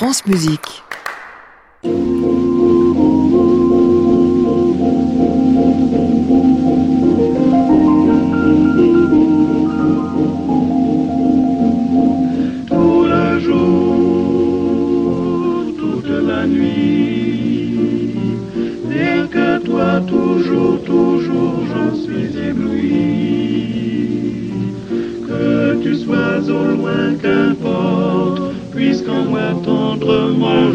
[0.00, 0.82] France Musique.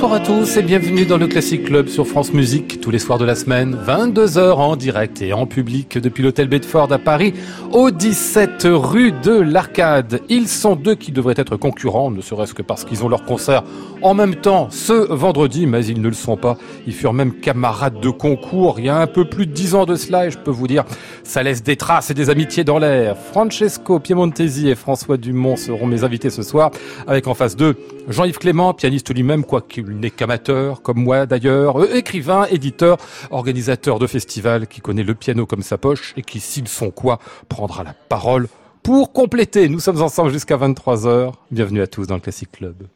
[0.00, 3.18] Bonsoir à tous et bienvenue dans le Classic Club sur France Musique tous les soirs
[3.18, 7.34] de la semaine, 22h en direct et en public depuis l'hôtel Bedford à Paris,
[7.70, 10.22] au 17 rue de l'Arcade.
[10.30, 13.62] Ils sont deux qui devraient être concurrents, ne serait-ce que parce qu'ils ont leur concert
[14.00, 16.56] en même temps ce vendredi, mais ils ne le sont pas.
[16.86, 19.84] Ils furent même camarades de concours il y a un peu plus de dix ans
[19.84, 20.86] de cela et je peux vous dire,
[21.24, 23.18] ça laisse des traces et des amitiés dans l'air.
[23.18, 26.70] Francesco Piemontesi et François Dumont seront mes invités ce soir,
[27.06, 27.76] avec en face d'eux
[28.08, 32.98] Jean-Yves Clément, pianiste lui-même, quoiqu'il n'est qu'amateur, comme moi d'ailleurs, euh, écrivain, éditeur,
[33.30, 37.18] organisateur de festivals, qui connaît le piano comme sa poche et qui, s'ils sont quoi,
[37.48, 38.48] prendra la parole
[38.82, 39.68] pour compléter.
[39.68, 41.32] Nous sommes ensemble jusqu'à 23h.
[41.50, 42.86] Bienvenue à tous dans le Classic Club.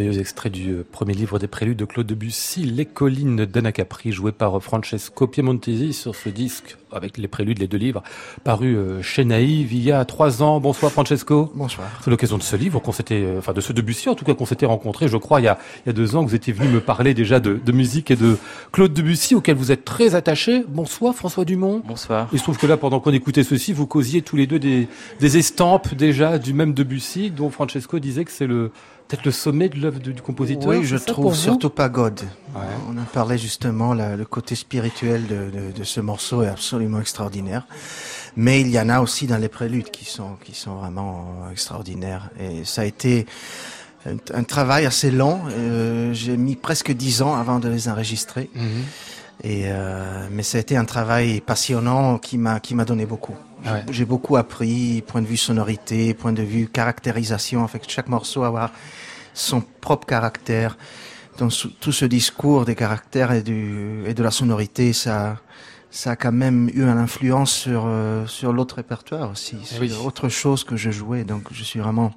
[0.00, 4.32] Merveilleux extrait du euh, premier livre des préludes de Claude Debussy, Les collines d'Anacapri, joué
[4.32, 8.02] par Francesco Piemontesi sur ce disque, avec les préludes, les deux livres,
[8.42, 10.58] paru euh, chez Naïve il y a trois ans.
[10.58, 11.52] Bonsoir Francesco.
[11.54, 11.86] Bonsoir.
[12.02, 14.32] C'est l'occasion de ce livre qu'on s'était, euh, enfin de ce Debussy en tout cas
[14.32, 16.34] qu'on s'était rencontré, je crois, il y, a, il y a deux ans, que vous
[16.34, 18.38] étiez venu me parler déjà de, de musique et de
[18.72, 20.64] Claude Debussy, auquel vous êtes très attaché.
[20.66, 21.82] Bonsoir François Dumont.
[21.86, 22.28] Bonsoir.
[22.32, 24.88] Il se trouve que là, pendant qu'on écoutait ceci, vous causiez tous les deux des,
[25.20, 28.72] des estampes déjà du même Debussy, dont Francesco disait que c'est le
[29.10, 30.68] peut-être le sommet de l'œuvre du, compositeur.
[30.68, 32.20] Oui, je trouve surtout Pagode.
[32.54, 32.60] Ouais.
[32.88, 37.00] On en parlait justement, la, le côté spirituel de, de, de, ce morceau est absolument
[37.00, 37.66] extraordinaire.
[38.36, 42.30] Mais il y en a aussi dans les préludes qui sont qui sont vraiment extraordinaires.
[42.38, 43.26] Et ça a été
[44.06, 45.40] un, un travail assez long.
[45.50, 48.48] Euh, J'ai mis presque dix ans avant de les enregistrer.
[49.42, 53.34] Et euh, mais ça a été un travail passionnant qui m'a qui m'a donné beaucoup.
[53.64, 53.84] Ouais.
[53.90, 58.70] J'ai beaucoup appris, point de vue sonorité, point de vue caractérisation, avec chaque morceau avoir
[59.34, 60.76] son propre caractère.
[61.38, 65.38] Dans tout ce discours des caractères et, du, et de la sonorité, ça,
[65.90, 69.92] ça a quand même eu une influence sur, euh, sur l'autre répertoire aussi, sur oui.
[70.04, 71.24] autre chose que je jouais.
[71.24, 72.12] Donc je suis vraiment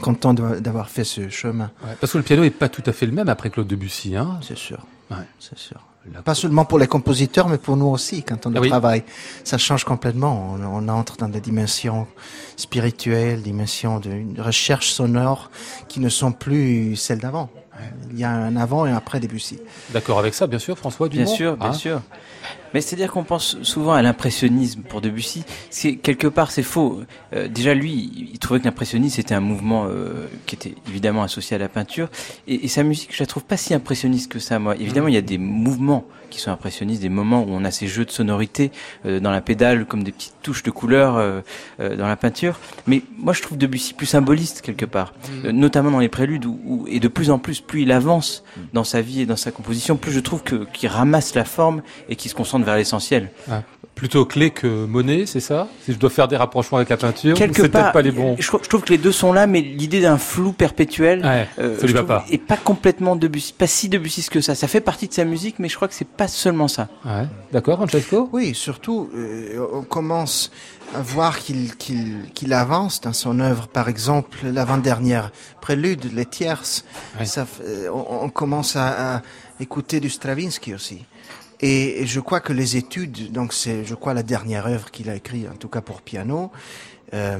[0.00, 1.70] content d'avoir fait ce chemin.
[1.84, 4.16] Ouais, parce que le piano est pas tout à fait le même après Claude Debussy,
[4.16, 4.86] hein C'est sûr.
[5.10, 5.16] Ouais.
[5.38, 5.80] C'est sûr.
[6.24, 8.68] Pas seulement pour les compositeurs, mais pour nous aussi, quand on ah oui.
[8.70, 9.04] travaille.
[9.44, 10.54] Ça change complètement.
[10.54, 12.06] On, on, entre dans des dimensions
[12.56, 15.50] spirituelles, dimensions de recherche sonore
[15.88, 17.50] qui ne sont plus celles d'avant.
[18.10, 19.58] Il y a un avant et un après Debussy.
[19.90, 22.02] D'accord avec ça, bien sûr, François Dumont Bien sûr, bien hein sûr.
[22.74, 25.44] Mais c'est-à-dire qu'on pense souvent à l'impressionnisme pour Debussy.
[25.70, 27.00] C'est quelque part c'est faux.
[27.34, 31.56] Euh, déjà lui, il trouvait que l'impressionnisme c'était un mouvement euh, qui était évidemment associé
[31.56, 32.08] à la peinture.
[32.46, 34.58] Et, et, sa musique, je la trouve pas si impressionniste que ça.
[34.58, 37.70] Moi, évidemment, il y a des mouvements qui sont impressionnistes, des moments où on a
[37.70, 38.70] ces jeux de sonorité
[39.04, 41.40] euh, dans la pédale, comme des petites touches de couleurs euh,
[41.80, 42.58] euh, dans la peinture.
[42.86, 45.12] Mais moi, je trouve Debussy plus symboliste quelque part,
[45.44, 45.50] mmh.
[45.50, 46.46] notamment dans les préludes.
[46.46, 49.36] Où, où, et de plus en plus, plus il avance dans sa vie et dans
[49.36, 52.76] sa composition, plus je trouve que qu'il ramasse la forme et qu'il se concentre vers
[52.76, 53.30] l'essentiel.
[53.50, 53.62] Ah.
[53.94, 55.68] Plutôt clé que monnaie, c'est ça?
[55.84, 58.34] Si je dois faire des rapprochements avec la peinture, c'est peut-être pas les bons.
[58.38, 61.78] Je, je, trouve que les deux sont là, mais l'idée d'un flou perpétuel ouais, euh,
[61.78, 62.24] ça lui va pas.
[62.30, 64.54] est pas complètement Debussy, pas si Debussy que ça.
[64.54, 66.88] Ça fait partie de sa musique, mais je crois que c'est pas seulement ça.
[67.04, 67.26] Ouais.
[67.52, 68.30] D'accord, Francesco?
[68.32, 70.50] Oui, surtout, euh, on commence
[70.94, 73.68] à voir qu'il qu'il qu'il avance dans son œuvre.
[73.68, 75.30] Par exemple, l'avant-dernière
[75.60, 76.86] prélude, les tierces,
[77.18, 77.26] ouais.
[77.26, 77.46] ça,
[77.92, 79.22] on, on, commence à, à
[79.60, 81.04] écouter du Stravinsky aussi.
[81.60, 85.14] Et, je crois que les études, donc c'est, je crois, la dernière œuvre qu'il a
[85.14, 86.50] écrite, en tout cas pour piano,
[87.14, 87.38] euh,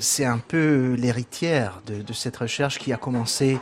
[0.00, 3.58] c'est un peu l'héritière de, de, cette recherche qui a commencé,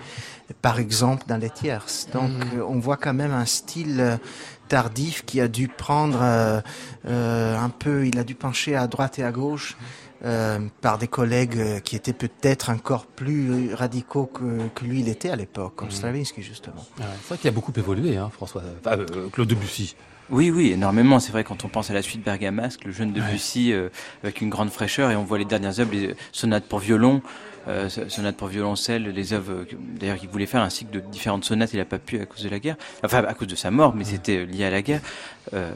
[0.61, 2.09] par exemple, dans les tierces.
[2.12, 2.62] Donc, mmh.
[2.69, 4.19] on voit quand même un style
[4.73, 6.61] tardif qui a dû prendre euh,
[7.06, 9.77] euh, un peu, il a dû pencher à droite et à gauche.
[10.24, 15.30] Euh, par des collègues qui étaient peut-être encore plus radicaux que, que lui il était
[15.30, 15.92] à l'époque, comme mmh.
[15.92, 16.86] Stravinsky justement.
[17.00, 19.96] Ah, c'est vrai qu'il a beaucoup évolué, hein, François, enfin, euh, Claude Debussy.
[20.30, 21.19] Oui, oui, énormément.
[21.19, 23.74] C'est vrai quand on pense à la suite Bergamasque, le jeune Debussy ouais.
[23.74, 23.88] euh,
[24.22, 27.20] avec une grande fraîcheur, et on voit les dernières œuvres, les sonates pour violon,
[27.69, 29.64] euh, sonate pour violoncelle, les œuvres
[29.99, 32.43] d'ailleurs qu'il voulait faire un cycle de différentes sonates, il n'a pas pu à cause
[32.43, 35.00] de la guerre, enfin à cause de sa mort, mais c'était lié à la guerre.
[35.55, 35.73] Euh,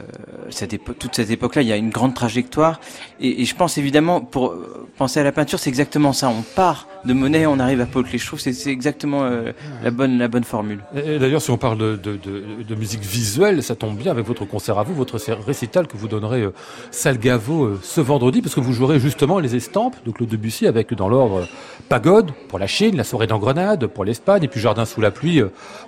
[0.49, 2.79] cette toute cette époque-là, il y a une grande trajectoire,
[3.19, 4.55] et, et, je pense évidemment pour
[4.97, 6.29] penser à la peinture, c'est exactement ça.
[6.29, 8.17] On part de Monet, on arrive à Paul Klee.
[8.17, 9.51] Je trouve que c'est exactement euh,
[9.83, 10.83] la bonne la bonne formule.
[10.95, 14.25] Et, d'ailleurs, si on parle de, de, de, de, musique visuelle, ça tombe bien avec
[14.25, 16.53] votre concert à vous, votre récital que vous donnerez euh,
[16.91, 20.93] Salgavo euh, ce vendredi, parce que vous jouerez justement les estampes de Claude Debussy avec
[20.93, 21.47] dans l'ordre
[21.89, 25.41] Pagode pour la Chine, la soirée d'Engrenade pour l'Espagne, et puis Jardin sous la pluie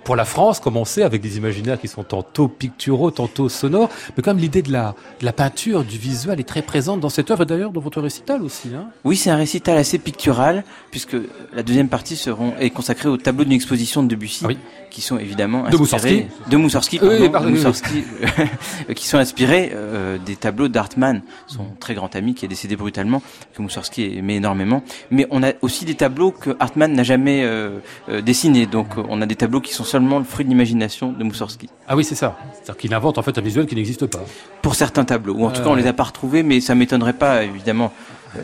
[0.04, 3.90] pour la France, comme on sait, avec des imaginaires qui sont tantôt picturaux, tantôt sonores.
[4.16, 7.10] Mais quand même, l'idée de la, de la peinture, du visuel est très présente dans
[7.10, 8.70] cette œuvre, et d'ailleurs dans votre récital aussi.
[8.76, 11.18] Hein oui, c'est un récital assez pictural, puisque
[11.54, 14.42] la deuxième partie seront, est consacrée au tableau d'une exposition de Debussy.
[14.44, 14.58] Ah oui
[14.90, 18.04] qui sont évidemment inspirés de Moussorski, de Moussorski, pardon, oui, pardon, de Moussorski
[18.96, 23.22] qui sont inspirés euh, des tableaux d'Artman, son très grand ami qui est décédé brutalement,
[23.54, 24.84] que Moussorski aimait énormément.
[25.12, 29.22] Mais on a aussi des tableaux que Hartmann n'a jamais euh, euh, dessinés, donc on
[29.22, 31.70] a des tableaux qui sont seulement le fruit de l'imagination de Moussorski.
[31.88, 32.38] Ah oui, c'est ça.
[32.54, 34.20] C'est-à-dire qu'il invente en fait un visuel qui n'existe pas.
[34.62, 37.14] Pour certains tableaux, ou en tout cas on les a pas retrouvés, mais ça m'étonnerait
[37.14, 37.92] pas évidemment.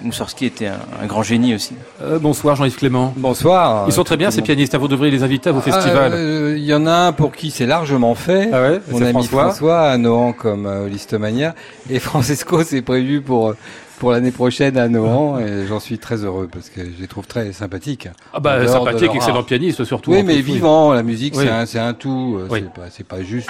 [0.01, 1.73] Moussorski était un, un, grand génie aussi.
[2.01, 3.13] Euh, bonsoir Jean-Yves Clément.
[3.17, 3.85] Bonsoir.
[3.87, 6.11] Ils sont très bien ces pianistes, vous devriez les inviter à vos festivals.
[6.13, 8.49] Il euh, y en a un pour qui c'est largement fait.
[8.51, 11.53] Ah ouais, Mon ami François, François à Nohant comme euh, Listomania.
[11.89, 13.53] Et Francesco c'est prévu pour
[13.99, 17.27] pour l'année prochaine à Nohant et j'en suis très heureux parce que je les trouve
[17.27, 18.07] très sympathiques.
[18.33, 20.11] Ah bah sympathique, excellent pianiste surtout.
[20.11, 21.45] Oui mais vivant, la musique oui.
[21.65, 22.63] c'est un, un, tout, oui.
[22.91, 23.49] c'est pas, pas juste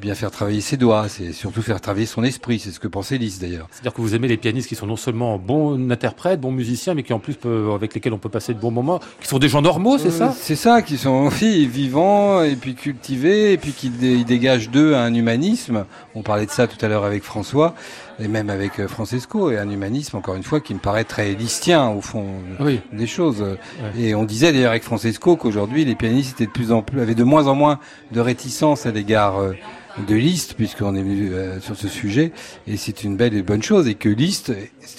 [0.00, 2.58] bien faire travailler ses doigts, c'est surtout faire travailler son esprit.
[2.58, 3.68] C'est ce que pensait Liszt d'ailleurs.
[3.70, 7.04] C'est-à-dire que vous aimez les pianistes qui sont non seulement bons interprètes, bons musiciens, mais
[7.04, 9.48] qui en plus peuvent, avec lesquels on peut passer de bons moments, qui sont des
[9.48, 10.34] gens normaux, c'est Euh, ça?
[10.36, 14.94] C'est ça, qui sont oui, vivants et puis cultivés et puis qui dé- dégagent d'eux
[14.96, 15.84] un humanisme.
[16.16, 17.74] On parlait de ça tout à l'heure avec François
[18.20, 21.32] et même avec euh, Francesco et un humanisme encore une fois qui me paraît très
[21.34, 22.26] listien au fond
[22.60, 22.80] Oui.
[22.92, 23.44] des choses.
[23.98, 27.14] Et on disait d'ailleurs avec Francesco qu'aujourd'hui les pianistes étaient de plus en plus avaient
[27.14, 27.78] de moins en moins
[28.12, 29.52] de réticence à l'égard euh,
[30.08, 32.32] de Liszt puisqu'on est venu euh, sur ce sujet
[32.66, 34.52] et c'est une belle et bonne chose et que Liszt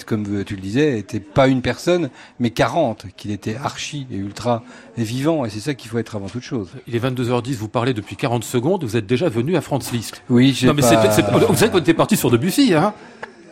[0.06, 4.62] comme tu le disais était pas une personne mais 40 qu'il était archi et ultra
[4.98, 6.68] vivant et c'est ça qu'il faut être avant toute chose.
[6.86, 10.22] Il est 22h10, vous parlez depuis 40 secondes, vous êtes déjà venu à Franz Liszt.
[10.30, 12.92] Oui, j'ai Non mais pas- c'est, c'est- vous savez qu'on était parti sur Debussy, hein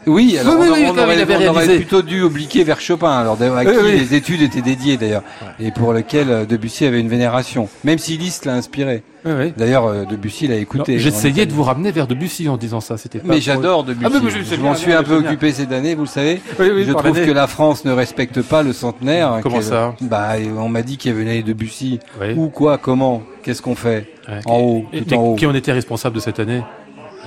[0.06, 1.76] Oui, alors Oui, on, oui, on quand aurait, il avait on aurait réalisé.
[1.78, 3.92] plutôt dû obliquer vers Chopin, alors à qui oui.
[3.92, 5.22] les études étaient dédiées d'ailleurs,
[5.58, 9.02] et pour lequel euh, Debussy avait une vénération, même si Liszt l'a inspiré.
[9.56, 10.98] D'ailleurs, euh, Debussy l'a écouté.
[10.98, 14.12] J'essayais de vous ramener vers Debussy en disant ça, c'était Mais j'adore Debussy.
[14.14, 16.40] Ah, mais je m'en suis un peu occupé cette année, vous le savez.
[16.58, 19.40] Je trouve que la France ne respecte pas le centenaire.
[19.42, 22.00] Comment ça Bah, on m'a dit qu'il y avait Debussy.
[22.20, 22.34] Oui.
[22.36, 24.08] Où, quoi, comment Qu'est-ce qu'on fait.
[24.46, 25.34] En haut, Et- tout en haut.
[25.36, 26.62] Qui en était responsable de cette année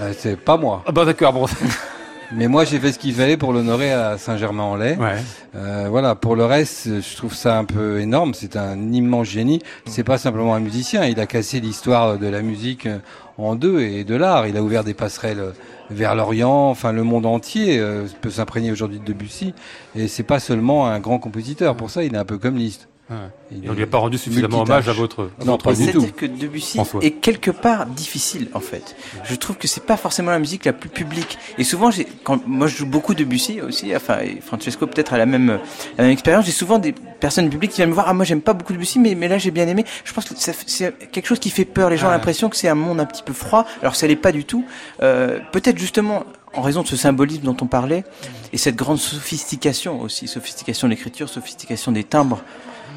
[0.01, 0.83] Euh, C'est pas moi.
[0.85, 1.45] Ah bah d'accord, bon.
[2.33, 4.97] Mais moi, j'ai fait ce qu'il fallait pour l'honorer à Saint-Germain-en-Laye.
[4.97, 5.15] Ouais.
[5.55, 6.15] Euh, voilà.
[6.15, 8.33] Pour le reste, je trouve ça un peu énorme.
[8.33, 9.61] C'est un immense génie.
[9.85, 11.05] C'est pas simplement un musicien.
[11.05, 12.99] Il a cassé l'histoire de la musique euh,
[13.37, 14.47] en deux et de l'art.
[14.47, 15.51] Il a ouvert des passerelles euh,
[15.89, 16.69] vers l'Orient.
[16.69, 19.53] Enfin, le monde entier euh, peut s'imprégner aujourd'hui de Debussy.
[19.95, 21.75] Et c'est pas seulement un grand compositeur.
[21.75, 22.89] Pour ça, il est un peu comme Liszt.
[23.09, 23.15] Ouais.
[23.51, 25.73] Il Et on lui a pas rendu suffisamment hommage à votre, à Non, votre pas
[25.73, 26.01] du tout.
[26.01, 27.01] C'est-à-dire que Debussy François.
[27.03, 28.97] est quelque part difficile en fait.
[29.23, 31.37] Je trouve que c'est pas forcément la musique la plus publique.
[31.57, 35.17] Et souvent, j'ai, quand moi je joue beaucoup Debussy aussi, enfin et Francesco peut-être a
[35.17, 35.59] la même
[35.97, 36.45] la même expérience.
[36.45, 38.07] J'ai souvent des personnes publiques qui viennent me voir.
[38.09, 39.85] Ah moi j'aime pas beaucoup Debussy, mais mais là j'ai bien aimé.
[40.03, 41.89] Je pense que c'est quelque chose qui fait peur.
[41.89, 44.07] Les gens ont l'impression que c'est un monde un petit peu froid, alors que ça
[44.07, 44.65] l'est pas du tout.
[45.01, 48.03] Euh, peut-être justement en raison de ce symbolisme dont on parlait
[48.51, 52.41] et cette grande sophistication aussi, sophistication de l'écriture, sophistication des timbres.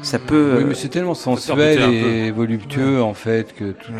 [0.03, 0.55] Ça peut.
[0.57, 3.91] Oui, euh, mais c'est tellement sensuel et voluptueux en fait que tout,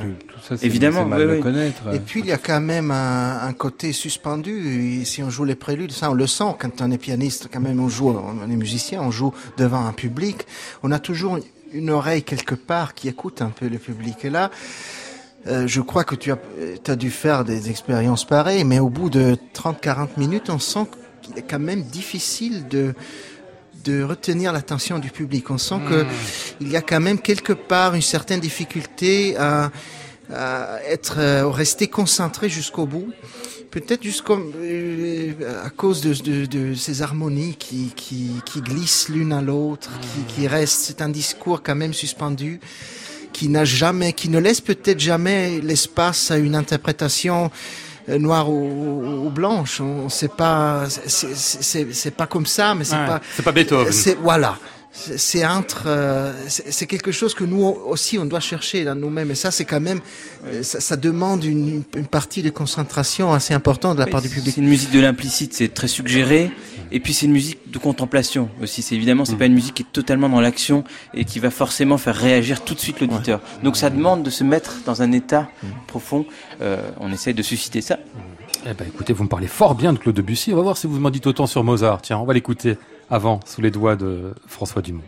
[0.42, 1.40] ça, c'est Évidemment, mal oui, de oui.
[1.42, 1.82] connaître.
[1.94, 5.00] Et puis il y a quand même un, un côté suspendu.
[5.02, 7.50] Et si on joue les préludes, ça on le sent quand on est pianiste.
[7.52, 10.46] Quand même, on joue, on est musicien, on joue devant un public.
[10.84, 11.38] On a toujours
[11.74, 14.26] une oreille quelque part qui écoute un peu le public.
[14.26, 14.52] Et là,
[15.48, 16.38] euh, je crois que tu as,
[16.88, 20.86] as dû faire des expériences pareilles, mais au bout de 30-40 minutes, on sent
[21.22, 22.94] qu'il est quand même difficile de
[23.84, 25.50] de retenir l'attention du public.
[25.50, 26.06] On sent que
[26.60, 29.72] il y a quand même quelque part une certaine difficulté à,
[30.34, 33.12] à être, euh, rester concentré jusqu'au bout.
[33.72, 39.42] Peut-être euh, à cause de, de, de ces harmonies qui, qui, qui glissent l'une à
[39.42, 40.82] l'autre, qui, qui restent.
[40.82, 42.60] C'est un discours quand même suspendu
[43.32, 47.50] qui n'a jamais, qui ne laisse peut-être jamais l'espace à une interprétation
[48.08, 49.82] noire ou, ou blanche.
[49.82, 53.06] On sait pas, c'est- pas comme ça, mais c'est Ouais.
[53.08, 53.22] pas.
[53.36, 53.92] C'est pas Beethoven.
[53.94, 54.56] C'est voilà.
[54.94, 59.32] C'est entre, euh, c'est quelque chose que nous aussi on doit chercher dans nous-mêmes.
[59.32, 60.02] Et ça, c'est quand même,
[60.46, 64.28] euh, ça, ça demande une, une partie de concentration assez importante de la part du
[64.30, 64.54] public.
[64.54, 66.52] C'est une musique de l'implicite, c'est très suggéré.
[66.94, 68.82] Et puis c'est une musique de contemplation aussi.
[68.82, 69.28] C'est évidemment, Mm.
[69.28, 70.84] c'est pas une musique qui est totalement dans l'action
[71.14, 73.40] et qui va forcément faire réagir tout de suite l'auditeur.
[73.64, 75.68] Donc ça demande de se mettre dans un état Mm.
[75.88, 76.26] profond.
[76.62, 77.98] Euh, on essaye de susciter ça.
[78.64, 80.54] Eh ben, écoutez, vous me parlez fort bien de Claude Debussy.
[80.54, 82.04] On va voir si vous m'en dites autant sur Mozart.
[82.04, 82.78] Tiens, on va l'écouter
[83.10, 85.02] avant, sous les doigts de François Dumont.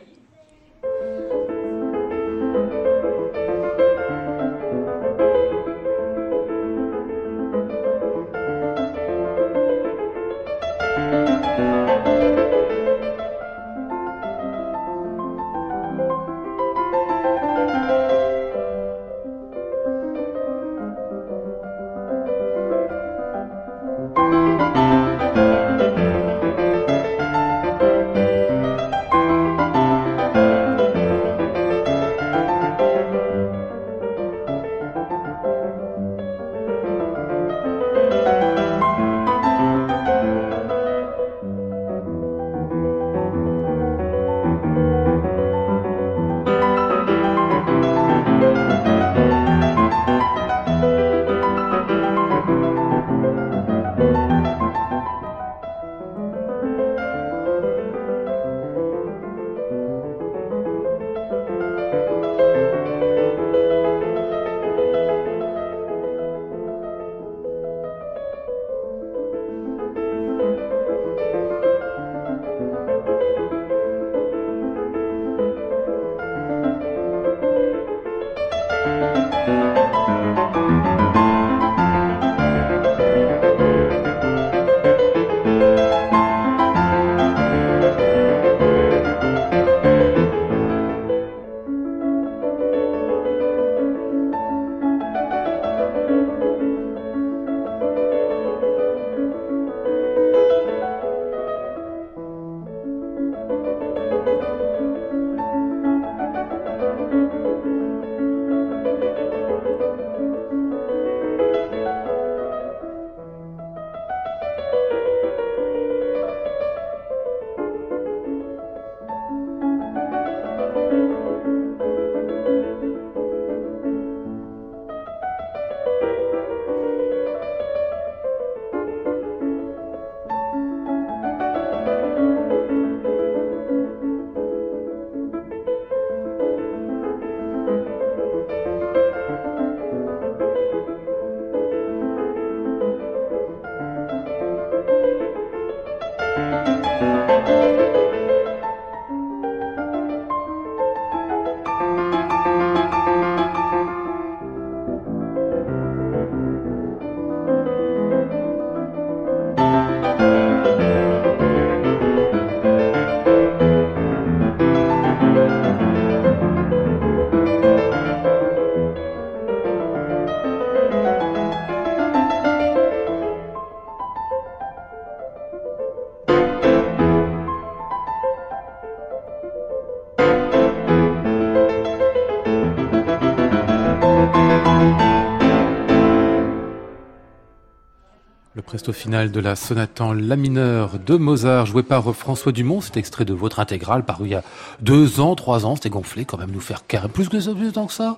[188.83, 192.81] Presto final de la sonate en la mineur de Mozart, joué par François Dumont.
[192.81, 194.43] C'est extrait de votre intégrale, paru il y a
[194.81, 195.75] deux ans, trois ans.
[195.75, 198.17] C'était gonflé quand même, nous faire carrément plus que plus temps que ça.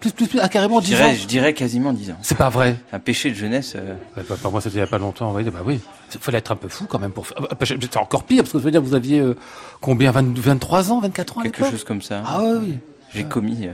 [0.00, 0.96] Plus, plus, plus, ah, carrément Je 10 ans.
[0.96, 2.16] dirais, je dirais quasiment 10 ans.
[2.22, 2.76] C'est pas vrai.
[2.94, 3.74] Un péché de jeunesse.
[3.76, 5.34] euh, Ouais, bah, Par moi, c'était il y a pas longtemps.
[5.34, 5.80] Oui, bah oui.
[6.14, 7.36] Il fallait être un peu fou quand même pour faire.
[7.38, 9.36] Ah, bah, C'était encore pire parce que je veux dire, vous aviez euh,
[9.82, 12.22] combien 20 23 ans, 24 ans quelque chose comme ça.
[12.24, 12.78] Ah oui, oui.
[13.14, 13.66] J'ai commis.
[13.66, 13.72] euh,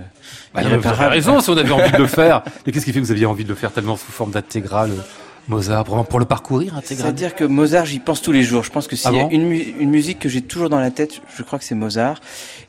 [0.54, 2.42] Bah, non, vous avez raison si on avait envie de le faire.
[2.66, 4.90] Mais qu'est-ce qui fait que vous aviez envie de le faire tellement sous forme d'intégrale
[4.90, 5.02] euh,
[5.48, 8.64] Mozart, vraiment pour le parcourir intégral C'est-à-dire que Mozart, j'y pense tous les jours.
[8.64, 9.30] Je pense que s'il Ah y a bon?
[9.30, 12.20] une, mu- une musique que j'ai toujours dans la tête, je crois que c'est Mozart.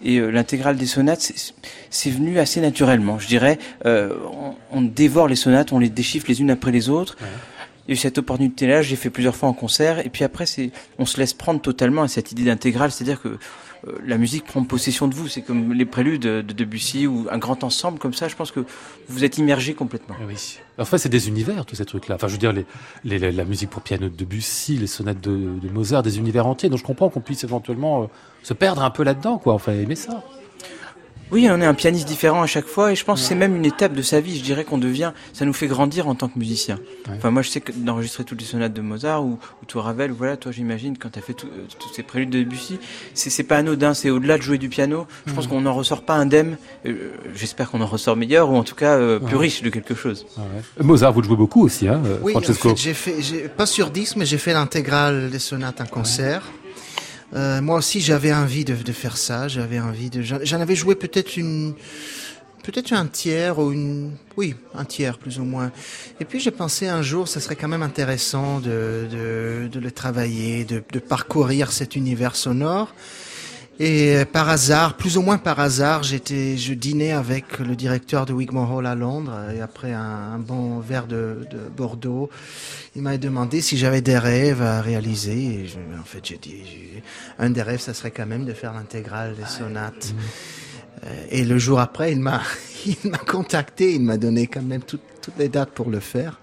[0.03, 1.21] Et euh, l'intégrale des sonates,
[1.89, 3.17] c'est- venu assez naturellement.
[3.19, 4.13] Je dirais, euh,
[4.71, 7.15] on, on dévore les sonates, on les déchiffre les unes après les autres.
[7.87, 10.05] Il y a eu cette opportunité-là, j'ai fait plusieurs fois en concert.
[10.05, 12.91] Et puis après, c'est, on se laisse prendre totalement à cette idée d'intégrale.
[12.91, 13.37] C'est-à-dire que
[14.03, 15.27] la musique prend possession de vous.
[15.27, 18.27] C'est comme les préludes de, de Debussy ou un grand ensemble comme ça.
[18.27, 18.65] Je pense que
[19.07, 20.15] vous êtes immergé complètement.
[20.27, 20.59] Oui.
[20.77, 22.15] En fait, c'est des univers, tous ces trucs-là.
[22.15, 22.53] Enfin, je veux dire,
[23.03, 26.69] la musique pour piano de Debussy, les sonates de, de Mozart, des univers entiers.
[26.69, 28.07] Donc, je comprends qu'on puisse éventuellement euh,
[28.43, 29.53] se perdre un peu là-dedans, quoi.
[29.53, 30.23] Enfin, aimer ça.
[31.31, 33.55] Oui, on est un pianiste différent à chaque fois et je pense que c'est même
[33.55, 34.37] une étape de sa vie.
[34.37, 36.75] Je dirais qu'on devient, ça nous fait grandir en tant que musicien.
[37.07, 37.15] Ouais.
[37.17, 40.11] Enfin, moi, je sais que d'enregistrer toutes les sonates de Mozart ou, ou tout Ravel,
[40.11, 41.47] voilà, toi, j'imagine, quand tu as fait euh,
[41.79, 42.79] tous ces préludes de Debussy,
[43.15, 45.07] c'est pas anodin, c'est au-delà de jouer du piano.
[45.25, 46.57] Je pense qu'on n'en ressort pas indemne.
[46.85, 49.41] Euh, J'espère qu'on en ressort meilleur ou en tout cas euh, plus Ouais.
[49.41, 50.25] riche de quelque chose.
[50.37, 50.83] Ouais.
[50.83, 53.65] Mozart, vous le jouez beaucoup aussi, hein, Oui, en Francesco fait, j'ai fait, j'ai- pas
[53.65, 56.43] sur disque, mais j'ai fait l'intégrale des sonates en concert.
[57.33, 59.47] Euh, moi aussi, j'avais envie de, de faire ça.
[59.47, 60.21] J'avais envie de.
[60.21, 61.73] J'en avais joué peut-être une,
[62.63, 65.71] peut-être un tiers ou une, oui, un tiers plus ou moins.
[66.19, 69.91] Et puis j'ai pensé un jour, ça serait quand même intéressant de de, de le
[69.91, 72.93] travailler, de, de parcourir cet univers sonore.
[73.77, 78.25] Et euh, par hasard, plus ou moins par hasard, j'étais, je dînais avec le directeur
[78.25, 79.99] de Wigmore Hall à Londres et après un,
[80.35, 82.29] un bon verre de, de Bordeaux,
[82.95, 85.33] il m'a demandé si j'avais des rêves à réaliser.
[85.61, 86.61] Et je- en fait, j'ai dit,
[87.37, 90.13] un des rêves, ça serait quand même de faire l'intégrale des sonates.
[91.03, 92.41] Euh, Et le jour après, il m'a,
[92.85, 95.01] il m'a contacté, il m'a donné quand même toutes
[95.37, 96.39] les dates pour le faire.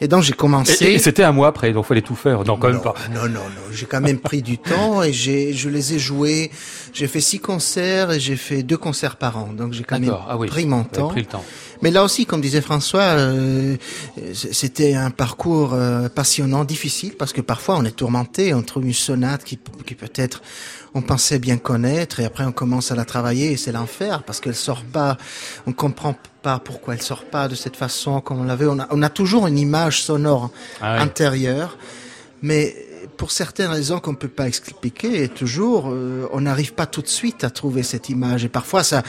[0.00, 0.84] Et donc j'ai commencé.
[0.84, 2.44] Et, et c'était un mois après, donc fallait tout faire.
[2.44, 2.94] Non, quand même non, pas.
[3.12, 3.72] Non, non, non.
[3.72, 6.50] J'ai quand même pris du temps et j'ai, je les ai joués.
[6.92, 9.50] J'ai fait six concerts et j'ai fait deux concerts par an.
[9.56, 10.14] Donc j'ai quand même.
[10.28, 10.48] Ah oui.
[10.48, 11.08] pris mon temps.
[11.08, 11.44] pris le temps.
[11.82, 13.76] Mais là aussi, comme disait François, euh,
[14.32, 18.92] c'était un parcours euh, passionnant, difficile, parce que parfois on est tourmenté, on trouve une
[18.92, 20.42] sonate qui, qui peut-être
[20.94, 24.40] on pensait bien connaître, et après on commence à la travailler et c'est l'enfer, parce
[24.40, 25.16] qu'elle sort pas,
[25.66, 28.66] on comprend pas pourquoi elle sort pas de cette façon comme on l'avait.
[28.66, 31.76] On a, on a toujours une image sonore Ah intérieure,
[32.42, 32.74] mais
[33.18, 37.08] pour certaines raisons qu'on peut pas expliquer, et toujours, euh, on n'arrive pas tout de
[37.08, 38.44] suite à trouver cette image.
[38.44, 39.02] Et parfois, ça,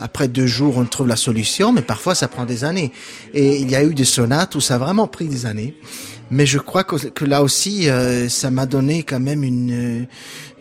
[0.00, 2.92] après deux jours, on trouve la solution, mais parfois, ça prend des années.
[3.34, 5.74] Et il y a eu des sonates où ça a vraiment pris des années.
[6.30, 10.06] Mais je crois que, que là aussi, euh, ça m'a donné quand même une,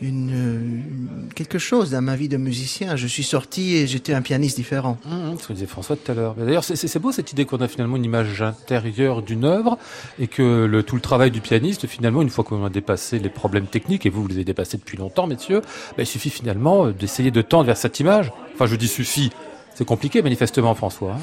[0.01, 2.95] une, euh, quelque chose dans ma vie de musicien.
[2.95, 4.97] Je suis sorti et j'étais un pianiste différent.
[5.05, 6.35] Mmh, ce que disait François tout à l'heure.
[6.37, 9.77] Mais D'ailleurs, c'est- beau cette idée qu'on a finalement une image intérieure d'une œuvre
[10.19, 13.29] et que le, tout le travail du pianiste, finalement, une fois qu'on a dépassé les
[13.29, 16.87] problèmes techniques, et vous, vous les avez dépassés depuis longtemps, messieurs, bah, il suffit finalement
[16.89, 18.31] d'essayer de tendre vers cette image.
[18.53, 19.31] Enfin, je dis suffit.
[19.75, 21.13] C'est compliqué, manifestement, François.
[21.13, 21.19] hein.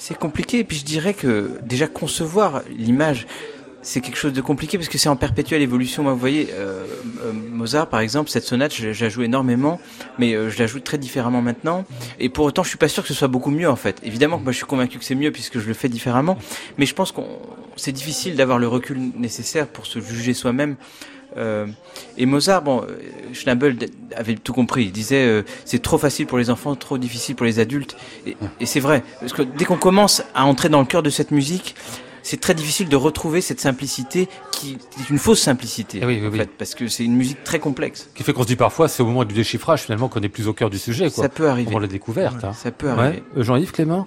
[0.00, 3.26] C'est compliqué, et puis je dirais que déjà concevoir l'image,
[3.88, 6.02] c'est quelque chose de compliqué parce que c'est en perpétuelle évolution.
[6.02, 6.84] Moi, vous voyez, euh,
[7.24, 9.80] euh, Mozart, par exemple, cette sonate, je, la joue énormément,
[10.18, 11.86] mais euh, je la joue très différemment maintenant.
[12.20, 13.98] Et pour autant, je suis pas sûr que ce soit beaucoup mieux, en fait.
[14.02, 16.36] Évidemment que moi, je suis convaincu que c'est mieux puisque je le fais différemment,
[16.76, 17.26] mais je pense qu'on
[17.76, 20.76] c'est difficile d'avoir le recul nécessaire pour se juger soi-même.
[22.16, 22.84] Et Mozart, bon,
[23.32, 23.76] Schnabel
[24.16, 24.86] avait tout compris.
[24.86, 27.96] Il disait c'est trop facile pour les enfants, trop difficile pour les adultes.
[28.26, 31.10] Et, et c'est vrai, parce que dès qu'on commence à entrer dans le cœur de
[31.10, 31.76] cette musique,
[32.22, 36.28] c'est très difficile de retrouver cette simplicité qui est une fausse simplicité, Eh oui, oui,
[36.28, 36.40] en oui.
[36.58, 38.08] parce que c'est une musique très complexe.
[38.10, 40.28] Ce qui fait qu'on se dit parfois, c'est au moment du déchiffrage, finalement, qu'on est
[40.28, 41.24] plus au cœur du sujet, quoi.
[41.24, 41.70] Ça peut arriver.
[41.70, 42.42] Pour la découverte.
[42.44, 42.52] hein.
[42.52, 43.22] Ça peut arriver.
[43.36, 44.06] Euh, Jean-Yves Clément?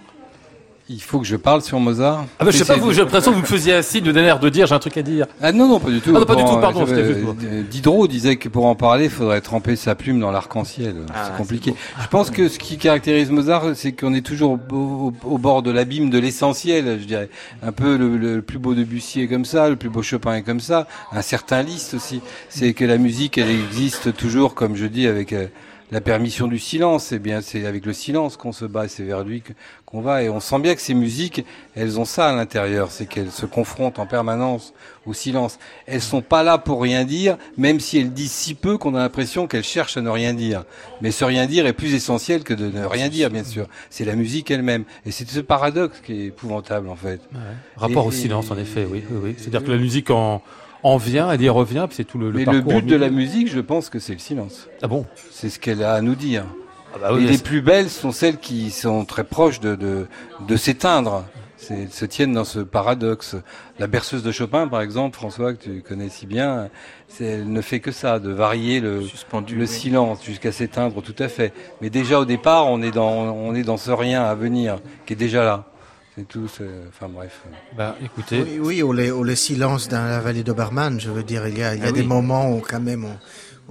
[0.89, 2.26] Il faut que je parle sur Mozart.
[2.39, 4.12] Ah bah, je sais pas, vous, j'ai l'impression que vous me faisiez un signe de
[4.12, 5.26] l'air de dire, j'ai un truc à dire.
[5.41, 6.12] Ah non, non, pas du tout.
[6.13, 9.39] Ah non, pas du tout, pardon, euh, Diderot disait que pour en parler, il faudrait
[9.39, 10.96] tremper sa plume dans l'arc-en-ciel.
[11.13, 11.74] Ah, c'est compliqué.
[12.02, 15.62] Je pense que ce qui caractérise Mozart, c'est qu'on est toujours au, au- au bord
[15.62, 17.30] de l'abîme de l'essentiel, je dirais.
[17.63, 20.41] Un peu le, le plus beau Debussy est comme ça, le plus beau Chopin est
[20.44, 22.20] comme ça, un certain Liszt aussi.
[22.50, 25.46] C'est que la musique, elle existe toujours, comme je dis, avec euh,
[25.91, 27.12] la permission du silence.
[27.12, 29.43] Eh bien, c'est avec le silence qu'on se bat, c'est vers lui
[29.86, 30.23] qu'on va.
[30.23, 33.45] Et on sent bien que ces musiques, elles ont ça à l'intérieur, c'est qu'elles se
[33.45, 34.73] confrontent en permanence
[35.06, 35.60] au silence.
[35.86, 38.99] Elles sont pas là pour rien dire, même si elles disent si peu qu'on a
[38.99, 40.63] l'impression qu'elles cherchent à ne rien dire.
[41.01, 43.67] Mais ce rien dire est plus essentiel que de ne rien dire, bien sûr.
[43.89, 44.86] C'est la musique elle-même.
[45.06, 47.19] Et c'est ce paradoxe qui est épouvantable, en fait.
[47.75, 49.04] Rapport au silence, en effet, oui.
[49.12, 50.41] oui, C'est-à-dire que la musique en,
[50.84, 52.74] en vient, elle y revient, puis c'est tout le, le Mais parcours.
[52.74, 53.50] le but de la musique.
[53.50, 54.67] je pense que c'est le silence.
[54.82, 55.06] Ah bon?
[55.32, 56.44] C'est ce qu'elle a à nous dire.
[56.94, 60.08] ah bah oui, et les plus belles sont celles qui sont très proches de, de,
[60.48, 61.26] de s'éteindre.
[61.58, 63.36] C'est- Elles se tiennent dans ce paradoxe.
[63.78, 66.70] La berceuse de Chopin, par exemple, François, que tu connais si bien,
[67.08, 69.54] c'est- elle ne fait que ça, de varier le, Suspendu.
[69.56, 69.67] le oui.
[69.67, 71.54] silence jusqu'à s'éteindre tout à fait.
[71.80, 75.13] Mais déjà au départ, on est dans, on est dans ce rien à venir qui
[75.13, 75.65] est déjà là.
[76.15, 76.45] C'est tout.
[76.89, 77.41] Enfin bref.
[77.78, 81.24] Bah, écoutez, Oui, oui, ou, les, ou le silence dans la vallée d'Obermann, je veux
[81.24, 82.08] dire, il y a, il y a Ah des oui.
[82.08, 83.17] moments où quand même on,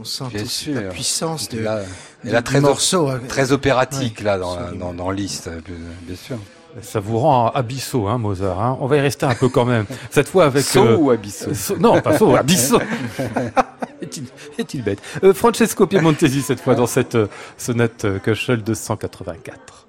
[0.00, 0.74] on sent Bien toute sûr.
[0.80, 1.82] la puissance de, là,
[2.24, 3.08] du- là très, morceau.
[3.08, 3.20] hein.
[3.28, 5.60] très opératique Oui, là dans, la, dans, dans Liszt, euh,
[6.06, 6.38] bien sûr.
[6.80, 8.58] ça vous rend abyssaux, hein, Mozart.
[8.58, 8.78] Hein.
[8.80, 9.84] On va y rester un peu quand même.
[10.10, 10.64] Cette fois avec...
[10.64, 12.78] Saut euh, ou Abysso So- non, pas Abysso.
[14.00, 14.24] est-il,
[14.58, 15.00] est-il bête?
[15.24, 17.26] Euh, Francesco Piemontesi, cette fois, dans cette euh,
[17.58, 19.88] sonate euh, Köchel 284.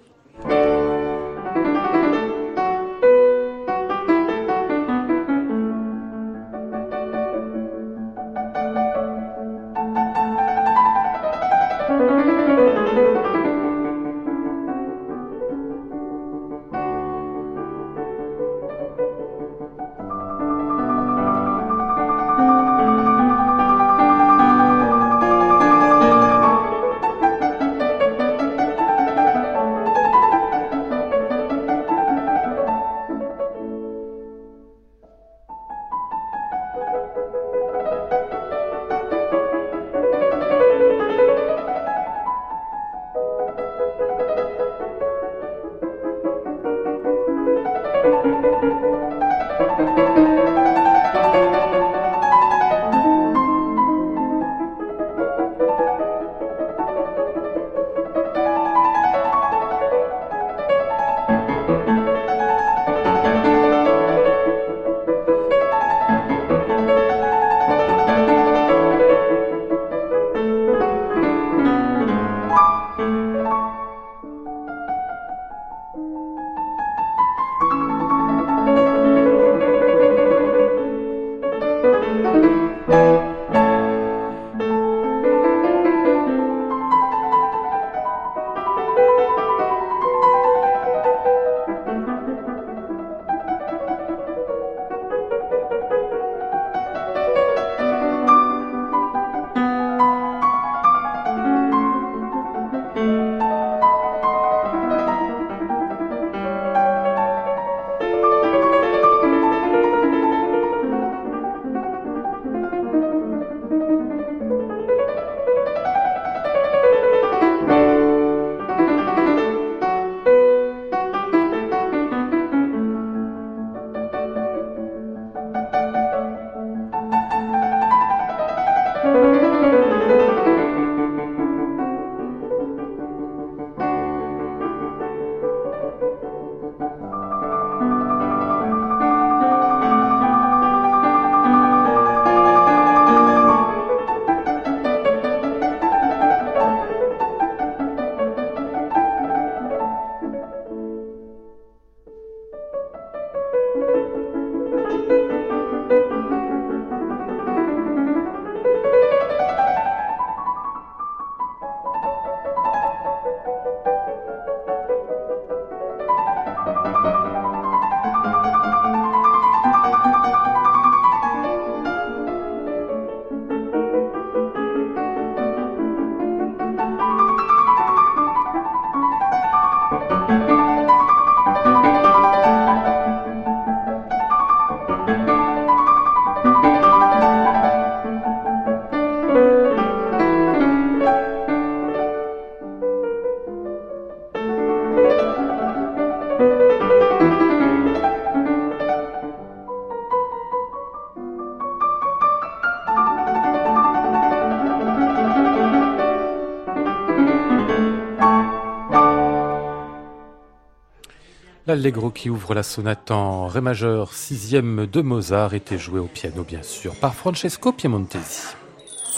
[211.72, 216.44] L'allegro qui ouvre la sonate en ré majeur sixième de Mozart était joué au piano
[216.44, 218.42] bien sûr par Francesco Piemontesi.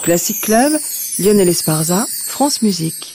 [0.04, 0.72] Classic Club,
[1.18, 3.13] Lionel Esparza, France Musique.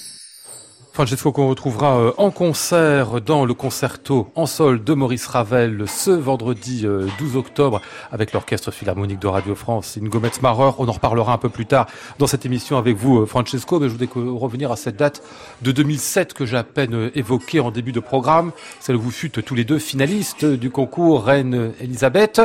[0.99, 6.12] Francesco qu'on retrouvera euh, en concert dans le concerto en sol de Maurice Ravel ce
[6.12, 7.79] vendredi 12 euh, octobre
[8.12, 10.77] avec l'orchestre philharmonique de Radio France, une Gomez Marreur.
[10.77, 13.79] On en reparlera un peu plus tard dans cette émission avec vous, euh, Francesco.
[13.79, 15.23] Mais je voudrais revenir à cette date
[15.62, 19.45] de 2007 que j'ai à peine évoquée en début de programme, celle où vous fûtes
[19.45, 22.41] tous les deux finalistes du concours Reine Elisabeth.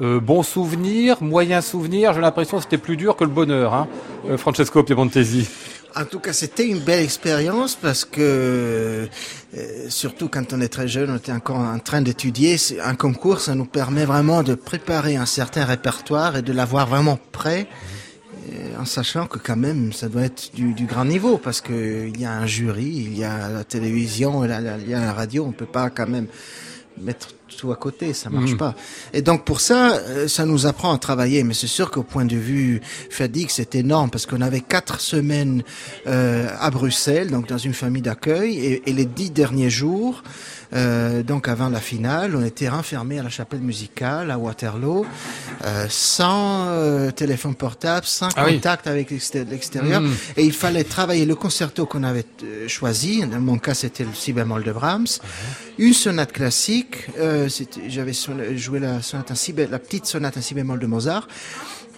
[0.00, 3.88] bon souvenir, moyen souvenir, j'ai l'impression que c'était plus dur que le bonheur, hein,
[4.36, 5.48] Francesco Piemontesi.
[5.96, 9.08] En tout cas, c'était une belle expérience parce que,
[9.56, 12.56] euh, surtout quand on est très jeune, on était encore en train d'étudier.
[12.84, 17.18] Un concours, ça nous permet vraiment de préparer un certain répertoire et de l'avoir vraiment
[17.32, 17.66] prêt,
[18.52, 22.20] euh, en sachant que quand même, ça doit être du, grand niveau parce que il
[22.20, 24.50] y a un jury, il y a la télévision, il
[24.88, 25.44] y a la radio.
[25.46, 26.26] On peut pas quand même
[27.02, 28.56] mettre tout à côté, ça marche mhm.
[28.56, 28.74] pas.
[29.12, 31.42] Et donc pour ça, euh, ça nous apprend à travailler.
[31.42, 32.80] Mais c'est sûr qu'au point de vue
[33.10, 35.62] fatigue, c'est énorme parce qu'on avait quatre semaines
[36.06, 40.22] euh, à Bruxelles, donc dans une famille d'accueil, et, et, les dix derniers jours,
[40.74, 45.06] euh, donc avant la finale, on était renfermés à la chapelle musicale à Waterloo,
[45.64, 50.14] euh, sans euh, téléphone portable, sans ah contact avec l'extérieur, mhm.
[50.36, 53.24] et il fallait travailler le concerto qu'on avait euh, choisi.
[53.26, 55.06] Dans mon cas, c'était le si bémol de Brahms,
[55.78, 57.06] une sonate classique.
[57.88, 58.12] J'avais
[58.56, 61.28] joué la sonate si la petite sonate en si bémol de Mozart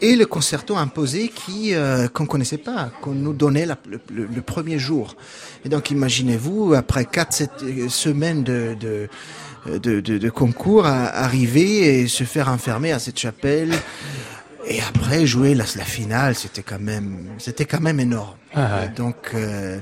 [0.00, 5.16] et le concerto imposé qui euh, qu'on connaissait pas, qu'on nous donnait le, premier jour.
[5.64, 9.08] Et donc imaginez-vous, après quatre sept euh, semaines de, de
[9.66, 13.74] de, de, de, concours, à arriver et se faire enfermer à cette chapelle.
[14.66, 18.36] Et après jouer la, la finale, c'était quand même, c'était quand même énorme.
[18.54, 19.78] Ah donc, euh,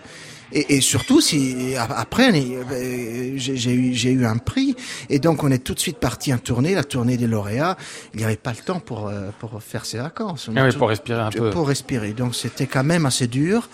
[0.52, 4.74] et, et, surtout, si après, euh, j'ai eu, j'ai eu un prix,
[5.10, 7.76] et donc on est tout de suite parti en tournée, la tournée des lauréats.
[8.14, 10.50] Il n'y avait pas le temps pour euh, pour faire ses vacances.
[10.54, 11.50] Ah oui, pour respirer un peu.
[11.50, 12.12] Pour respirer.
[12.12, 13.68] Donc c'était quand même assez dur,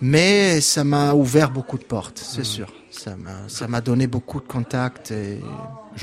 [0.00, 2.44] mais ça m'a ouvert beaucoup de portes, c'est mmh.
[2.44, 2.72] sûr.
[2.96, 5.10] Ça m'a donné beaucoup de contacts.
[5.10, 5.40] Et...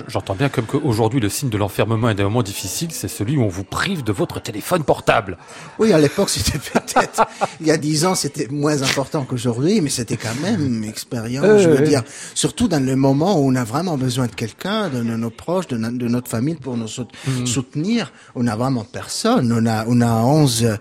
[0.07, 3.43] J'entends bien comme qu'aujourd'hui, le signe de l'enfermement et d'un moment difficile, c'est celui où
[3.43, 5.37] on vous prive de votre téléphone portable.
[5.77, 7.25] Oui, à l'époque, c'était peut-être,
[7.59, 11.61] il y a dix ans, c'était moins important qu'aujourd'hui, mais c'était quand même une expérience,
[11.61, 12.03] je veux dire,
[12.33, 15.77] surtout dans le moment où on a vraiment besoin de quelqu'un, de, nos proches, de,
[15.77, 17.45] notre famille pour nous mmh.
[17.45, 18.11] soutenir.
[18.35, 19.51] On a vraiment personne.
[19.51, 20.77] On a, on a 11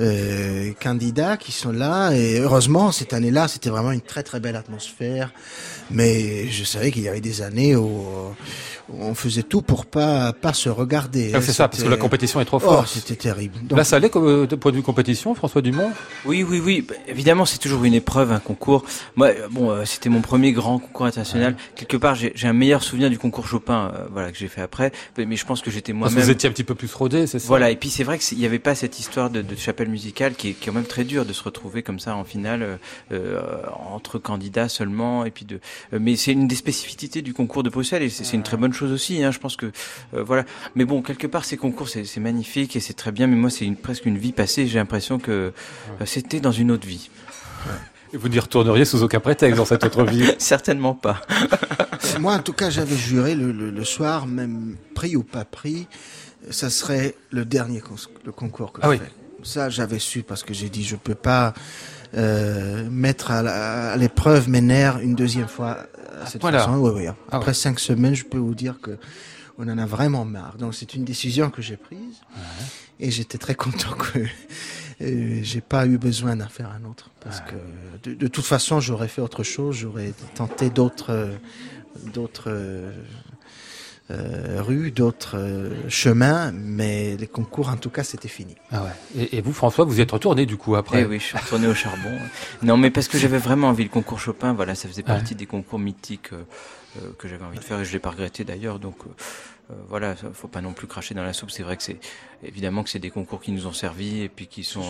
[0.00, 4.56] euh, candidats qui sont là, et heureusement, cette année-là, c'était vraiment une très très belle
[4.56, 5.32] atmosphère.
[5.90, 8.04] Mais je savais qu'il y avait des années où,
[8.92, 11.32] on faisait tout pour pas pas se regarder.
[11.34, 12.86] Ah, c'est ça, parce que la compétition est trop forte.
[12.86, 13.54] Oh, c'était terrible.
[13.62, 13.78] Donc...
[13.78, 15.90] Là, ça allait comme euh, de point de vue compétition, François Dumont?
[16.24, 16.84] Oui, oui, oui.
[16.86, 18.84] Bah, évidemment, c'est toujours une épreuve, un concours.
[19.16, 21.56] Moi, euh, bon, euh, c'était mon premier grand concours international.
[21.76, 24.92] Quelque part, j'ai un meilleur souvenir du concours Chopin, voilà, que j'ai fait après.
[25.18, 26.22] Mais je pense que j'étais moi-même.
[26.22, 27.46] Vous étiez un petit peu plus rodé, c'est ça?
[27.48, 27.70] Voilà.
[27.70, 30.50] Et puis c'est vrai qu'il n'y avait pas cette histoire de, de chapelle musicale qui
[30.50, 32.78] est, qui est quand même très dur de se retrouver comme ça en finale
[33.12, 33.40] euh,
[33.90, 35.24] entre candidats seulement.
[35.24, 35.60] Et puis de.
[35.92, 38.92] mais c'est une des spécificités du concours de Bruxelles et c'est une très bonne chose
[38.92, 39.22] aussi.
[39.22, 39.66] Hein, je pense que
[40.14, 40.44] euh, voilà.
[40.74, 43.26] Mais bon, quelque part, ces concours, c'est magnifique et c'est très bien.
[43.26, 44.66] Mais moi, c'est presque une vie passée.
[44.66, 45.52] J'ai l'impression que
[46.00, 47.10] euh, c'était dans une autre vie.
[48.12, 51.20] Et vous n'y retourneriez sous aucun prétexte dans cette autre vie Certainement pas.
[52.20, 55.88] moi, en tout cas, j'avais juré le, le, soir, même pris ou pas pris,
[56.50, 57.82] ça serait le dernier
[58.24, 59.12] le concours que ah je fais.
[59.42, 61.54] Ça, j'avais su parce que j'ai dit, je peux pas
[62.16, 65.86] euh, mettre à l'épreuve mes nerfs une deuxième fois
[66.22, 66.76] à cette façon.
[66.76, 67.06] Oui, oui.
[67.06, 67.16] Hein.
[67.30, 68.98] Ah Après cinq semaines, je peux vous dire que
[69.58, 70.56] on en a vraiment marre.
[70.56, 72.20] Donc c'est une décision que j'ai prise
[73.00, 74.18] et j'étais très content que
[75.00, 79.08] euh, j'ai pas eu besoin d'en faire un autre parce que de, toute façon j'aurais
[79.08, 81.30] fait autre chose, j'aurais tenté d'autres
[82.12, 82.50] d'autres
[84.10, 88.54] euh, rues, d'autres euh, chemins, mais les concours, en tout cas, c'était fini.
[88.70, 89.28] Ah ouais.
[89.32, 91.74] Et, vous, François, vous êtes retourné du coup après eh Oui, je suis retourné au
[91.74, 92.10] charbon.
[92.62, 93.84] Non, mais parce que j'avais vraiment envie.
[93.84, 97.64] Le concours Chopin, voilà, ça faisait partie des concours mythiques euh, que j'avais envie de
[97.64, 98.78] faire et je l'ai pas regretté d'ailleurs.
[98.78, 98.96] Donc
[99.88, 101.50] voilà, faut pas non plus cracher dans la soupe.
[101.50, 101.98] C'est vrai que c'est
[102.42, 104.84] évidemment que c'est des concours qui nous ont servi et puis qui sont.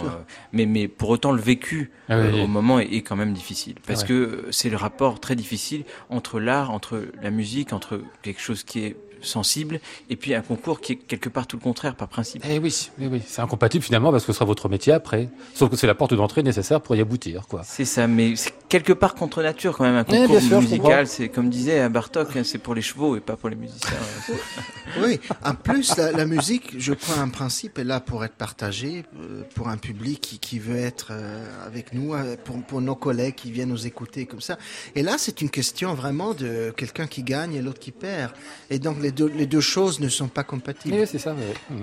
[0.53, 4.47] mais mais pour autant le vécu ah au moment est, quand même difficile parce que
[4.51, 8.97] c'est le rapport très difficile entre l'art, entre la musique, entre quelque chose qui est
[9.25, 12.45] sensible, et puis un concours qui est quelque part tout le contraire, par principe.
[12.49, 13.23] Eh oui, oui, oui.
[13.27, 15.29] c'est incompatible finalement parce que ce sera votre métier après.
[15.55, 17.63] Sauf que c'est la porte d'entrée nécessaire pour y aboutir, quoi.
[17.65, 21.07] C'est ça, mais c'est quelque part contre nature quand même un concours musical.
[21.07, 23.91] C'est comme disait Bartok, hein, c'est pour les chevaux et pas pour les musiciens.
[25.03, 29.43] oui, en plus la, musique, je crois un principe est là pour être partagé euh,
[29.55, 33.35] pour un public qui, qui veut être euh, avec nous, euh, pour, pour nos collègues
[33.35, 34.59] qui viennent nous écouter comme ça.
[34.95, 38.33] Et là, c'est une question vraiment de quelqu'un qui gagne et l'autre qui perd.
[38.71, 40.97] Et donc les les deux choses ne sont pas compatibles.
[40.99, 41.33] Oui, c'est ça.
[41.33, 41.75] Mm.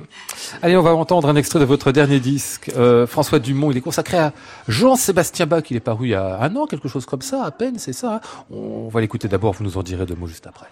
[0.61, 2.71] Allez, on va entendre un extrait de votre dernier disque.
[2.75, 4.33] Euh, François Dumont, il est consacré à
[4.67, 5.63] Jean-Sébastien Bach.
[5.69, 7.93] Il est paru il y a un an, quelque chose comme ça, à peine, c'est
[7.93, 8.15] ça.
[8.15, 8.21] hein.
[8.51, 10.67] On va l'écouter d'abord, vous nous en direz deux mots juste après.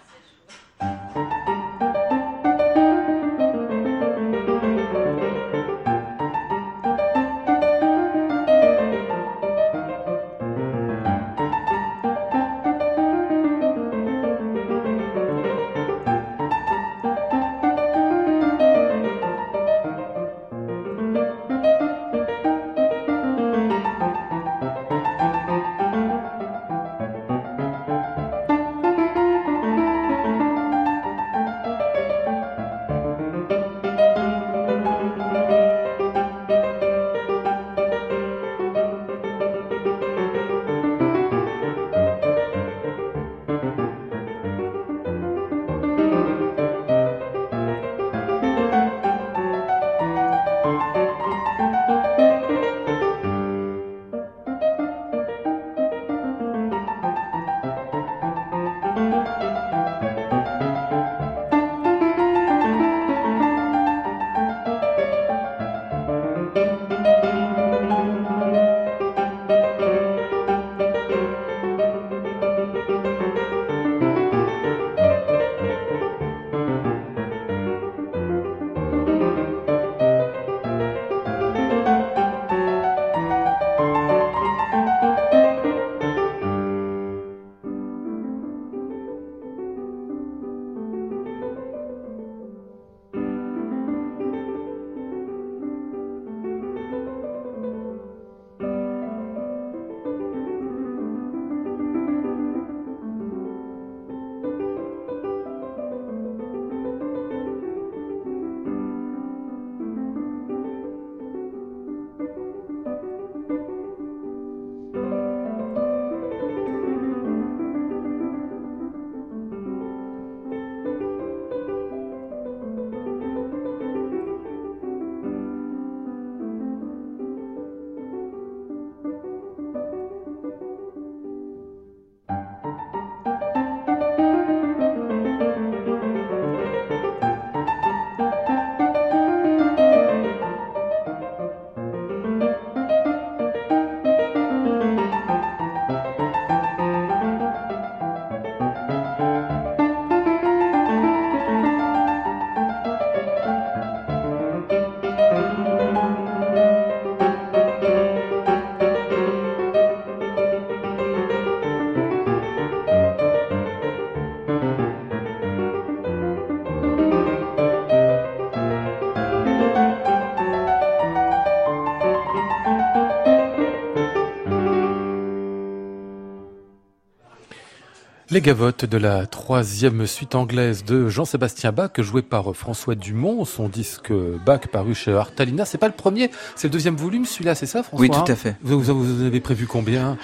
[178.32, 183.68] Les gavottes de la troisième suite anglaise de Jean-Sébastien Bach, joué par François Dumont, son
[183.68, 184.12] disque
[184.46, 185.64] Bach paru chez Artalina.
[185.64, 188.00] C'est pas le premier, c'est le deuxième volume, celui-là, c'est ça, François?
[188.06, 188.54] Oui, tout à fait.
[188.62, 190.16] Vous, vous- en avez prévu combien?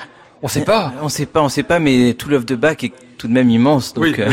[0.43, 0.93] On sait pas.
[1.03, 3.49] On sait pas, on sait pas, mais tout l'œuvre de Bach est tout de même
[3.51, 4.31] immense, donc oui, euh,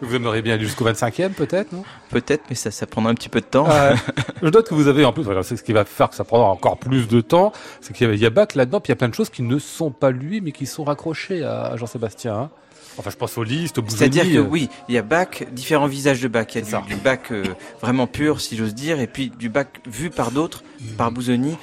[0.00, 1.84] vous aimeriez bien aller jusqu'au 25e, peut-être, non?
[2.08, 3.68] Peut-être, mais ça, ça prendra un petit peu de temps.
[3.70, 3.94] Euh,
[4.42, 6.48] Je note que vous avez en plus, c'est ce qui va faire que ça prendra
[6.48, 9.10] encore plus de temps, c'est qu'il y a- Bach là-dedans, puis il y a plein
[9.10, 12.34] de choses qui ne sont pas lui, mais qui sont raccrochées à à Jean-Sébastien.
[12.34, 12.50] hein.
[12.96, 13.84] Enfin, je pense aux listes, aux.
[13.88, 16.46] C'est-à-dire que oui, il y a Bach, différents visages de Bach.
[16.54, 16.82] Il y a ça.
[16.86, 17.44] du, Bach euh,
[17.80, 20.86] vraiment pur, si j'ose dire, et puis du Bach vu par d'autres, Mhm.
[20.96, 21.56] par Bouzoni,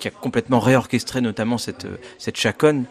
[0.00, 2.84] qui a complètement réorchestré notamment cette, euh, cette chaconne,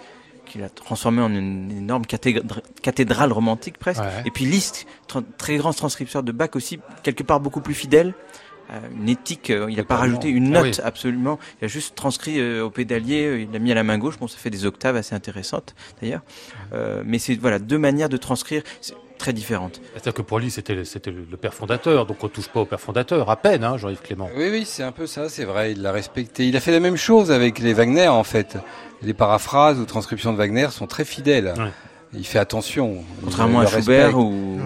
[0.45, 4.01] qu'il a transformée en une énorme cathédra- cathédrale romantique presque.
[4.01, 4.23] Ouais.
[4.25, 8.13] Et puis Liszt, tra- très grand transcripteur de Bach aussi, quelque part beaucoup plus fidèle.
[8.71, 10.83] Euh, une éthique, euh, il n'a pas rajouté une Ah note oui.
[10.83, 11.39] absolument.
[11.61, 14.17] Il a juste transcrit euh, au pédalier, il l'a mis à la main gauche.
[14.19, 16.21] Bon, ça fait des octaves assez intéressantes d'ailleurs.
[16.73, 19.81] Euh, mais c'est voilà deux manières de transcrire c'est très différentes.
[19.93, 20.83] C'est-à-dire que pour lui, c'était le-
[21.41, 24.29] père fondateur, donc on touche pas au père fondateur, à peine, hein, Jean-Yves Clément.
[24.37, 26.47] Oui, oui, c'est un peu ça, c'est vrai, il l'a respecté.
[26.47, 28.57] Il a fait la même chose avec les Wagner, en fait.
[29.01, 31.53] Les paraphrases ou transcriptions de Wagner sont très fidèles.
[31.57, 31.71] Ouais.
[32.13, 33.03] Il fait attention.
[33.23, 34.17] Contrairement Il à Schubert respecte.
[34.17, 34.59] où,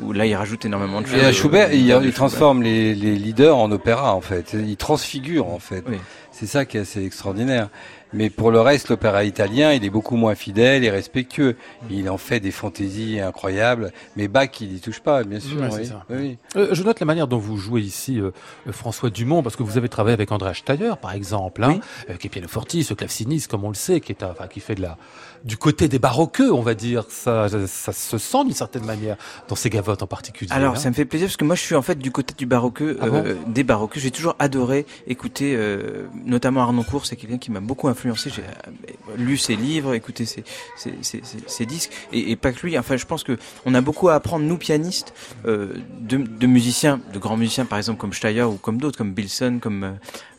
[0.00, 1.18] où là il rajoute énormément de choses.
[1.18, 4.54] Et à Schubert, il, transforme les, les leaders en opéra, en fait.
[4.54, 5.84] Il transfigure, en fait.
[5.88, 5.96] Oui.
[6.38, 7.70] C'est ça qui est assez extraordinaire.
[8.16, 11.56] Mais pour le reste, l'opéra italien, il est beaucoup moins fidèle et respectueux.
[11.90, 15.60] Il en fait des fantaisies incroyables, mais Bach, il n'y touche pas, bien sûr.
[15.60, 15.72] Ouais, oui.
[15.76, 16.04] c'est ça.
[16.10, 16.38] Oui.
[16.56, 18.30] Euh, je note la manière dont vous jouez ici, euh,
[18.66, 21.78] euh, François Dumont, parce que vous avez travaillé avec André Steyer, par exemple, hein,
[22.10, 24.60] euh, qui est pianoforti, ce claveciniste, comme on le sait, qui est, un- enfin, qui
[24.60, 24.96] fait de la,
[25.44, 27.04] du côté des baroqueux, on va dire.
[27.10, 29.16] Ça, ça se sent d'une certaine manière
[29.48, 30.50] dans ces gavottes en particulier.
[30.52, 30.76] Alors, hein.
[30.76, 32.96] ça me fait plaisir parce que moi, je suis en fait du côté du baroqueux,
[33.00, 33.22] Ah bon?
[33.26, 34.00] euh, des baroqueux.
[34.00, 38.05] J'ai toujours adoré écouter, euh, notamment Arnaud Cour, c'est quelqu'un qui m'a beaucoup influencé.
[38.14, 40.44] J'ai euh, lu ses livres, écouté ses,
[40.76, 42.78] ses, ses, ses- ses disques, et, et pas que lui.
[42.78, 45.14] Enfin, je pense que on a beaucoup à apprendre, nous pianistes,
[45.46, 49.12] euh, de, de musiciens, de grands musiciens, par exemple comme Steyer ou comme d'autres, comme
[49.12, 49.92] Bilson, comme euh,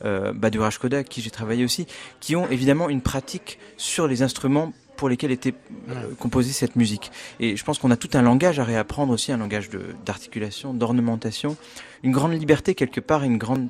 [0.06, 1.88] euh, Baduraj Koda, qui j'ai travaillé aussi,
[2.20, 5.54] qui ont évidemment une pratique sur les instruments pour lesquels était
[5.90, 7.12] euh, composée cette musique.
[7.40, 9.70] Et je pense qu'on a tout un langage à réapprendre aussi, un langage
[10.06, 11.56] d'articulation, d'ornementation,
[12.02, 13.68] une grande liberté quelque part, une grande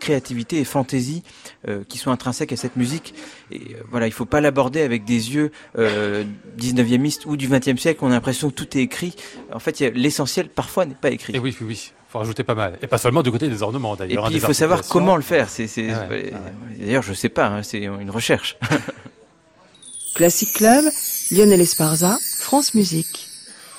[0.00, 1.22] créativité et fantaisie
[1.68, 3.14] euh, qui sont intrinsèques à cette musique.
[3.52, 6.24] Et euh, voilà, il faut pas l'aborder avec des yeux euh,
[6.58, 8.00] 19e ou du 20e siècle.
[8.02, 9.14] On a l'impression que tout est écrit.
[9.52, 11.36] En fait, il y a- l'essentiel parfois n'est pas écrit.
[11.36, 11.92] Et oui, oui, oui.
[12.08, 12.76] Faut rajouter pas mal.
[12.82, 14.24] Et pas seulement du côté des ornements, Et d'ailleurs.
[14.24, 15.48] hein, puis il faut savoir comment le faire.
[15.48, 16.32] C'est, c'est- Ah ouais,
[16.78, 17.46] D'ailleurs, je sais pas.
[17.46, 18.56] hein, c'est une recherche.
[20.14, 20.84] Classic Club,
[21.30, 23.28] Lionel Esparza, France Musique.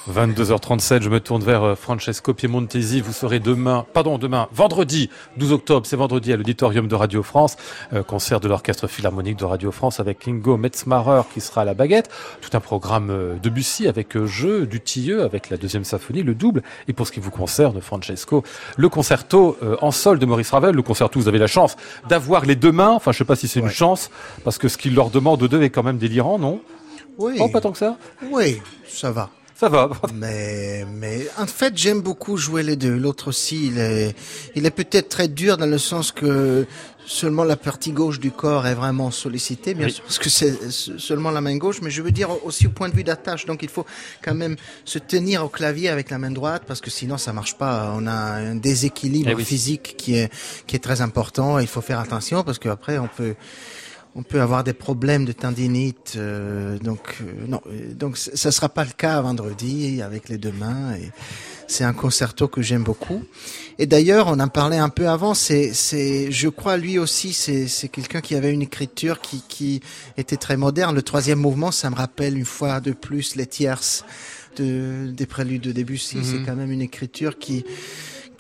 [0.10, 3.02] 22h37, je me tourne vers euh, Francesco Piemontesi.
[3.02, 7.56] Vous serez demain, pardon, demain, vendredi 12 octobre, c'est vendredi à l'auditorium de Radio France,
[7.93, 11.76] euh, concert de l'orchestre philharmonique de Radio France avec Ingo Metzmarer qui sera à la
[11.76, 12.10] baguette.
[12.41, 16.24] Tout un programme euh, de Bussy avec euh, jeu, du tilleux, avec la deuxième symphonie,
[16.24, 16.64] le double.
[16.88, 18.43] Et pour ce qui vous concerne, Francesco,
[18.78, 20.76] le concerto euh, en sol de Maurice Ravel.
[20.76, 21.78] Le concerto, vous avez la chance
[22.10, 22.91] d'avoir les deux mains.
[22.91, 24.10] Enfin, je sais pas si c'est une chance,
[24.43, 26.60] parce que ce qu'il leur demande aux deux est quand même délirant, non?
[27.20, 27.97] Oui, Oh, pas tant que ça?
[28.32, 29.30] Oui, ça va.
[29.62, 29.91] Ça va.
[30.16, 32.95] Mais, mais en fait, j'aime beaucoup jouer les deux.
[32.97, 34.16] L'autre aussi, il est,
[34.55, 36.66] il est peut-être très dur dans le sens que
[37.05, 39.91] seulement la partie gauche du corps est vraiment sollicitée, bien Oui.
[39.91, 42.89] sûr, parce que c'est seulement la main gauche, mais je veux dire aussi au point
[42.89, 43.45] de vue d'attache.
[43.45, 43.86] Donc, il faut
[44.24, 47.55] quand même se tenir au clavier avec la main droite, parce que sinon, ça marche
[47.55, 47.93] pas.
[47.95, 49.45] On a un déséquilibre Eh oui.
[49.45, 50.32] physique qui est,
[50.66, 51.59] qui est très important.
[51.59, 53.36] Il faut faire attention, parce qu'après, on peut,
[54.16, 58.68] on peut avoir des problèmes de tendinite, euh, donc euh, non, euh, donc ça sera
[58.68, 60.95] pas le cas vendredi avec les deux mains.
[60.95, 61.12] Et
[61.68, 63.24] c'est un concerto que j'aime beaucoup.
[63.80, 65.34] Et d'ailleurs, on en parlait un peu avant.
[65.34, 69.82] C'est, c'est, je crois lui aussi, c'est, c'est quelqu'un qui avait une écriture qui, qui
[70.18, 70.93] était très moderne.
[70.93, 74.03] Le troisième mouvement, ça me rappelle une fois de plus les tierces
[74.57, 76.18] de, des préludes de Debussy.
[76.18, 76.24] Mhm.
[76.26, 77.64] C'est quand même une écriture qui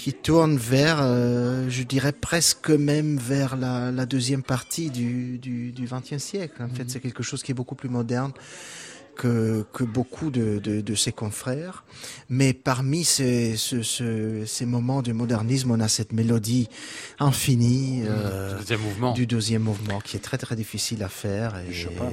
[0.01, 5.71] qui tourne vers, euh, je dirais presque même vers la, la deuxième partie du du
[5.71, 6.63] du XXe siècle.
[6.63, 8.31] En fait, c'est quelque chose qui est beaucoup plus moderne
[9.21, 11.83] que, que beaucoup de, de, de ses confrères.
[12.29, 16.67] Mais parmi ces, ce, ce- ces moments de modernisme, on a cette mélodie
[17.19, 19.13] infinie euh, Deuxième mouvement.
[19.13, 21.61] du deuxième mouvement qui est très très difficile à faire.
[21.69, 22.09] Et, Chopin,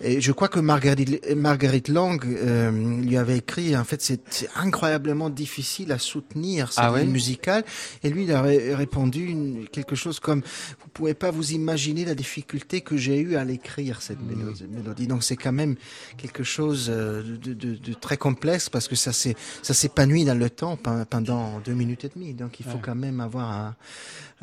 [0.00, 2.70] et je crois que Marguerite, Marguerite Long euh,
[3.02, 7.64] lui avait écrit, en fait, c'est incroyablement difficile à soutenir cette Ah ouais musicale.
[8.02, 10.40] Et lui, il avait répondu une- quelque chose comme,
[10.80, 14.30] vous pouvez pas vous imaginer la difficulté que j'ai eu à l'écrire, cette Mm.
[14.30, 15.06] mélo- mélodie.
[15.06, 15.74] Donc c'est quand même
[16.16, 20.38] quelque chose euh, de, de- de très complexe parce que ça s'est- ça s'épanouit dans
[20.38, 22.32] le temps pe- pendant deux minutes et demie.
[22.34, 22.82] Donc il faut Ouais.
[22.82, 23.74] quand même avoir un-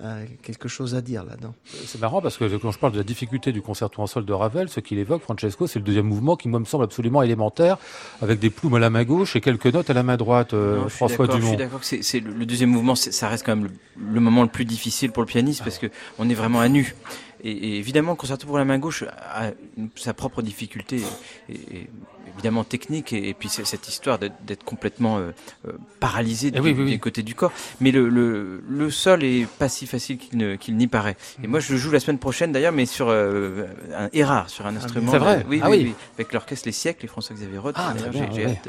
[0.03, 1.55] un- quelque chose à dire là-dedans.
[1.85, 4.33] C'est marrant parce que quand je parle de la difficulté du concerto en sol de
[4.33, 7.77] Ravel, ce qu'il évoque, Francesco, c'est le deuxième mouvement qui, moi, me semble absolument élémentaire,
[8.21, 10.77] avec des plumes à la main gauche et quelques notes à la main droite, euh,
[10.77, 11.63] Non, je suis François d'accord, Je suis Dumont.
[11.63, 13.65] d'accord que c'est, le, le deuxième mouvement, ça reste quand même
[13.97, 15.87] le, le moment le plus difficile pour le pianiste parce que
[16.19, 16.95] on est vraiment à nu.
[17.43, 21.01] Et, et évidemment, le concerto pour la main gauche a une- sa propre difficulté,
[21.49, 21.89] et, et
[22.33, 25.31] évidemment technique, et, puis cette histoire d'être, complètement euh,
[25.67, 26.89] euh, paralysé Eh du, oui, oui, oui.
[26.91, 27.51] des côtés du corps.
[27.79, 31.15] Mais le, le, le sol est pas si facile qu'il, n'y paraît.
[31.43, 33.65] Et moi, je le joue la semaine prochaine d'ailleurs, mais sur euh,
[33.95, 35.11] un Erard, sur un instrument.
[35.11, 37.75] c'est vrai Oui, Ah oui, avec l'orchestre Les Siècles et François-Xavier Roth.
[37.77, 38.59] Ah, j'ai, ouais.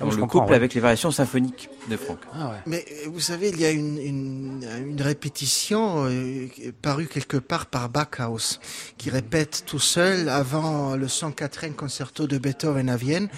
[0.00, 0.56] Ah, je le couple ouais.
[0.56, 2.18] avec les variations symphoniques de Franck.
[2.34, 2.56] Ah ouais.
[2.66, 6.48] Mais euh, vous savez, il y a une, une, une répétition euh,
[6.82, 8.60] parue quelque part par Backhaus,
[8.98, 13.28] qui répète tout seul avant le 104e concerto de Beethoven à Vienne.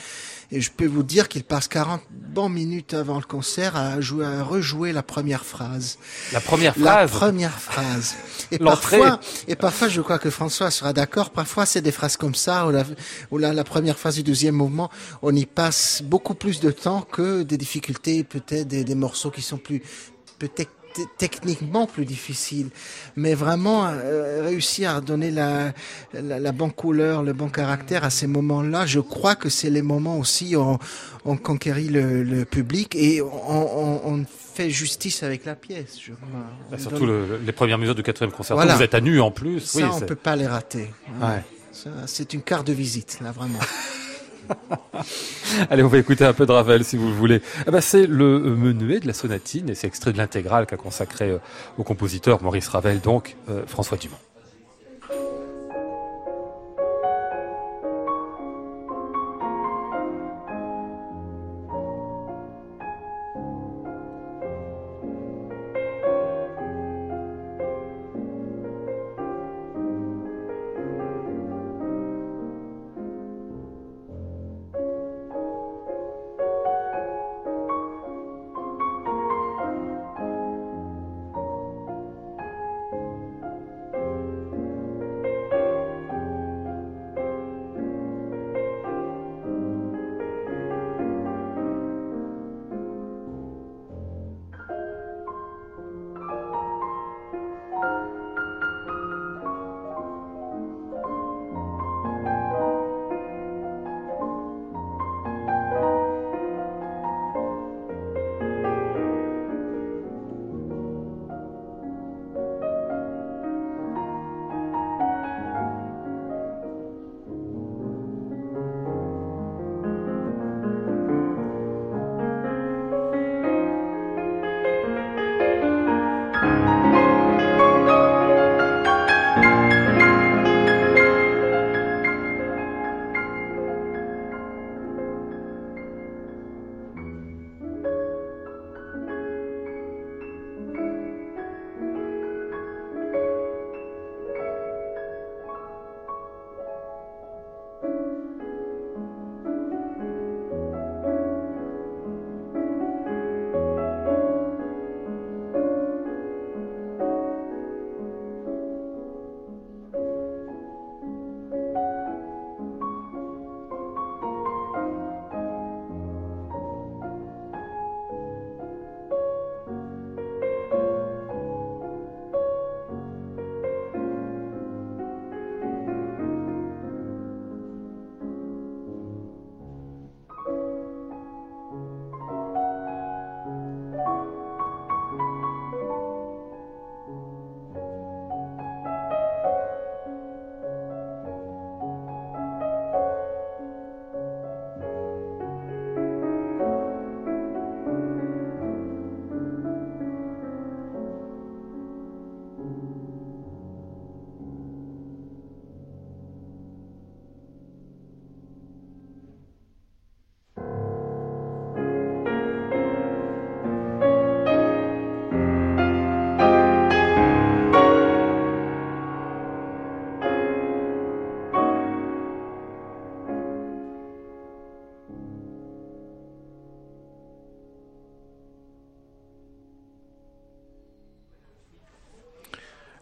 [0.50, 4.24] Et je peux vous dire qu'il passe 40 bonnes minutes avant le concert à, jouer,
[4.24, 5.98] à rejouer la première phrase.
[6.32, 7.10] La première La phrase.
[7.10, 8.16] première phrase.
[8.50, 11.30] Et parfois, et parfois, je crois que François sera d'accord.
[11.30, 12.84] Parfois, c'est des phrases comme ça, où la,
[13.30, 14.90] où la, la première phrase du deuxième mouvement,
[15.20, 19.42] on y passe beaucoup plus de temps que des difficultés, peut-être des, des morceaux qui
[19.42, 19.82] sont plus,
[20.38, 20.70] peut-être
[21.18, 22.68] techniquement plus difficile,
[23.16, 25.72] mais vraiment euh, réussir à donner la,
[26.12, 29.82] la, la, bonne couleur, le bon caractère à ces moments-là, je crois que c'est les
[29.82, 30.78] moments aussi où on,
[31.24, 34.24] on conquérit le, le public et on, on, on,
[34.58, 36.28] fait justice avec la pièce, je crois.
[36.68, 38.56] Bah, surtout le, les premières mesures du quatrième concert.
[38.56, 38.74] Voilà.
[38.74, 39.60] Vous êtes à nu en plus.
[39.60, 40.90] Ça, oui, on peut pas les rater.
[41.20, 41.44] Ouais.
[42.06, 43.60] C'est une carte de visite, là, vraiment.
[45.70, 47.42] Allez, on va écouter un peu de Ravel si vous le voulez.
[47.66, 51.30] Eh ben, c'est le menuet de la sonatine et c'est extrait de l'intégrale qu'a consacré
[51.30, 51.38] euh,
[51.78, 54.16] au compositeur Maurice Ravel, donc euh, François Dumont.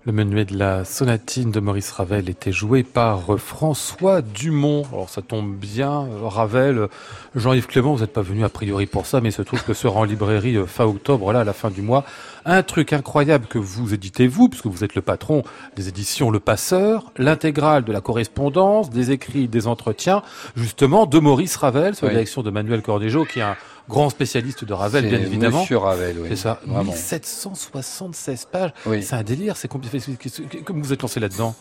[0.07, 4.85] Le menuet de la sonatine de Maurice Ravel était joué par François Dumont.
[4.93, 6.87] Alors ça tombe bien, Ravel,
[7.35, 9.75] Jean-Yves Clément, vous n'êtes pas venu a priori pour ça, mais il se trouve que
[9.75, 12.05] sera en librairie euh, fin octobre, là, à la fin du mois,
[12.45, 15.43] un truc incroyable que vous éditez vous, puisque vous êtes le patron
[15.75, 20.23] des éditions Le Passeur, l'intégrale de la correspondance, des écrits, des entretiens,
[20.55, 23.57] justement, de Maurice Ravel, sous la direction de Manuel Cordejo, qui est un
[23.89, 25.61] grand spécialiste de Ravel, bien évidemment.
[25.61, 26.29] Monsieur Ravel, oui.
[26.31, 26.61] C'est ça.
[26.67, 26.93] Vraiment.
[26.93, 28.73] 1776 pages.
[28.87, 29.03] Oui.
[29.03, 29.57] C'est un délire.
[29.57, 29.99] C'est compliqué.
[30.65, 31.55] Comment vous êtes lancé là-dedans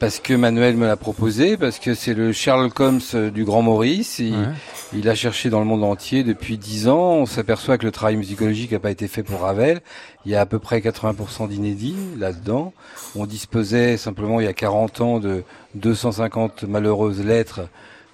[0.00, 3.62] parce que Manuel me l'a proposé, parce que c'est le Sherlock Holmes euh, du Grand
[3.62, 4.18] Maurice.
[4.18, 4.46] Il, ouais.
[4.92, 7.12] il, a cherché dans le monde entier depuis dix ans.
[7.12, 9.80] On s'aperçoit que le travail musicologique n'a pas été fait pour Ravel.
[10.26, 12.72] Il y a à peu près 80% d'inédits là-dedans.
[13.14, 15.44] On disposait simplement il y a 40 ans de
[15.76, 17.60] 250 malheureuses lettres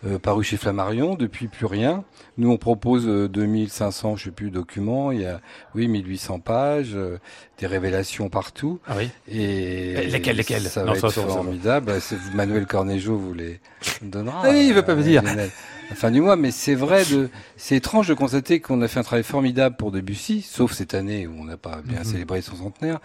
[0.06, 2.04] euh, paru chez Flammarion, depuis plus rien.
[2.38, 5.12] Nous, on propose euh, 2500, je sais plus, documents.
[5.12, 5.40] Il y a,
[5.74, 7.18] oui, 1800 pages, euh,
[7.58, 8.80] des révélations partout.
[8.86, 9.10] Ah oui.
[9.28, 10.62] Et lesquelles, lesquelles?
[10.62, 11.92] Ça va non, être ça, formidable.
[12.00, 12.34] Ça, ça.
[12.34, 13.60] Manuel Cornejo vous les
[14.00, 14.42] donnera.
[14.44, 15.22] Ah oui, il veut pas me dire.
[15.22, 19.00] La fin du mois, mais c'est vrai de, c'est étrange de constater qu'on a fait
[19.00, 22.04] un travail formidable pour Debussy, sauf cette année où on n'a pas bien mm -hmm.
[22.06, 23.00] célébré son centenaire,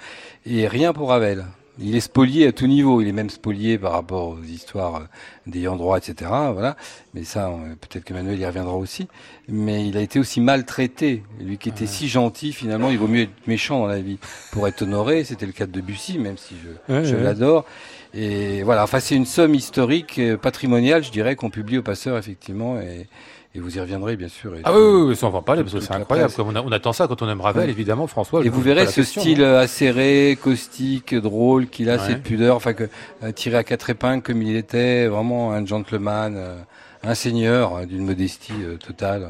[0.45, 1.45] et rien pour Ravel.
[1.80, 3.01] Il est spolié à tout niveau.
[3.01, 5.03] Il est même spolié par rapport aux histoires euh,
[5.47, 6.30] d'ayant droit, etc.
[6.53, 6.78] Voilà.
[7.13, 7.51] Mais ça,
[7.82, 9.07] peut-être que Manuel y reviendra aussi.
[9.47, 11.23] Mais il a été aussi maltraité.
[11.39, 14.17] Lui qui était si gentil, finalement, il vaut mieux être méchant dans la vie
[14.51, 15.23] pour être honoré.
[15.23, 16.55] C'était le cas de Debussy, même si
[16.88, 17.65] je, je l'adore.
[18.13, 18.84] Et voilà.
[18.84, 22.80] Enfin, c'est une somme historique, euh, patrimoniale, je dirais, qu'on publie au passeur, effectivement.
[22.80, 23.07] Et,
[23.55, 24.53] et vous y reviendrez, bien sûr.
[24.65, 26.33] ah oui, oui, oui, ça on va en parler, parce que c'est incroyable.
[26.39, 28.45] On, on, attend ça quand on aime Ravel, évidemment, François.
[28.45, 29.59] Et vous verrez ce style hein.
[29.59, 32.89] acéré, caustique, drôle qu'il a, cette pudeur, enfin, que,
[33.23, 36.57] euh, tiré à quatre épingles comme il était, vraiment un gentleman, euh,
[37.03, 38.53] un seigneur euh, d'une modestie
[38.85, 39.29] totale,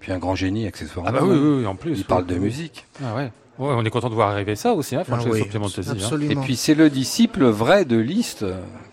[0.00, 1.10] puis un grand génie, accessoirement.
[1.14, 1.98] Ah bah oui, oui, en plus.
[1.98, 2.84] Il parle de musique.
[3.02, 3.30] Ah ouais.
[3.58, 5.90] Ouais, on est content de voir arriver ça aussi, hein, Francesco ah oui, Piemontesi.
[5.90, 6.20] Hein.
[6.28, 8.44] Et puis c'est le disciple vrai de Liszt,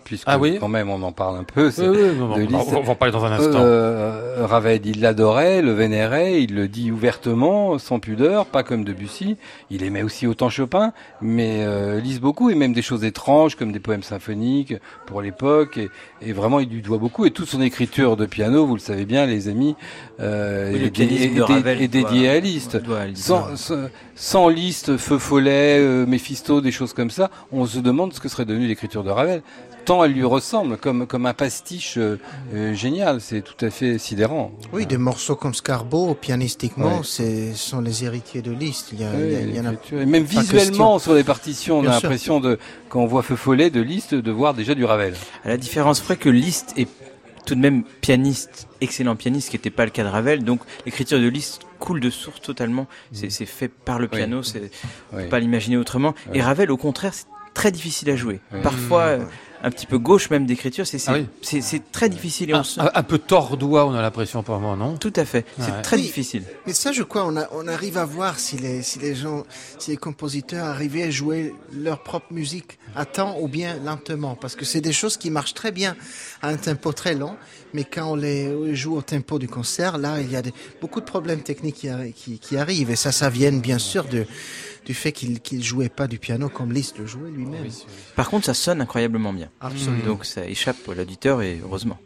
[0.04, 1.70] puisque ah oui quand même on en parle un peu.
[1.76, 2.72] Oui, oui, non, de Liszt.
[2.74, 3.58] On va en parler dans un instant.
[3.60, 9.36] Euh, Ravel, il l'adorait, le vénérait, il le dit ouvertement, sans pudeur, pas comme Debussy.
[9.70, 13.70] Il aimait aussi autant Chopin, mais euh, Liszt beaucoup, et même des choses étranges comme
[13.70, 15.76] des poèmes symphoniques pour l'époque.
[15.76, 15.90] Et,
[16.22, 17.26] et, vraiment, il lui doit beaucoup.
[17.26, 19.76] Et toute son écriture de piano, vous le savez bien, les amis,
[20.20, 22.78] euh, oui, est, dédié à Liszt.
[23.14, 23.48] Sans,
[24.14, 28.28] sans Liszt, Feu Follet, euh, Méphisto, des choses comme ça, on se demande ce que
[28.28, 29.42] serait devenu l'écriture de Ravel.
[29.84, 32.18] Tant elle lui ressemble, comme, comme un pastiche euh,
[32.54, 34.52] euh, génial, c'est tout à fait sidérant.
[34.72, 38.90] Oui, des morceaux comme Scarbo, pianistiquement, ce sont les héritiers de Liszt.
[38.92, 41.90] Il y, a, il y, en a Et même visuellement, sur les partitions, on a
[41.90, 42.58] l'impression, de,
[42.88, 45.14] quand on voit Feu Follet de Liszt, de voir déjà du Ravel.
[45.44, 46.88] À la différence près que Liszt est
[47.44, 50.44] tout de même pianiste, excellent pianiste, ce qui n'était pas le cas de Ravel.
[50.44, 52.86] Donc l'écriture de Liszt coule de source totalement.
[53.12, 54.70] C'est fait par le piano, c'est
[55.30, 56.14] pas l'imaginer autrement.
[56.32, 58.40] Et Ravel, au contraire, c'est très difficile à jouer.
[58.62, 59.18] Parfois,
[59.64, 62.50] un petit peu gauche même d'écriture, c'est ah c'est très difficile.
[62.50, 64.98] Et un, un, peu tord-doigt, on a l'impression par moi, non?
[64.98, 66.44] Tout à fait, c'est très difficile.
[66.66, 69.44] Mais ça, je crois, on, a, on arrive à voir si les, si les gens,
[69.78, 74.54] si les compositeurs arrivaient à jouer leur propre musique à temps ou bien lentement, parce
[74.54, 75.96] que c'est des choses qui marchent très bien
[76.42, 77.36] à un tempo très lent,
[77.72, 80.52] mais quand on les joue au tempo du concert, là, il y a des,
[80.82, 84.26] beaucoup de problèmes techniques qui, qui, qui arrivent, et ça, ça vient bien sûr de
[84.84, 87.66] du fait qu'il ne jouait pas du piano comme Liszt le jouait lui-même.
[88.16, 89.48] Par contre, ça sonne incroyablement bien.
[89.60, 90.04] Absolument.
[90.04, 91.98] Donc ça échappe à l'auditeur et heureusement.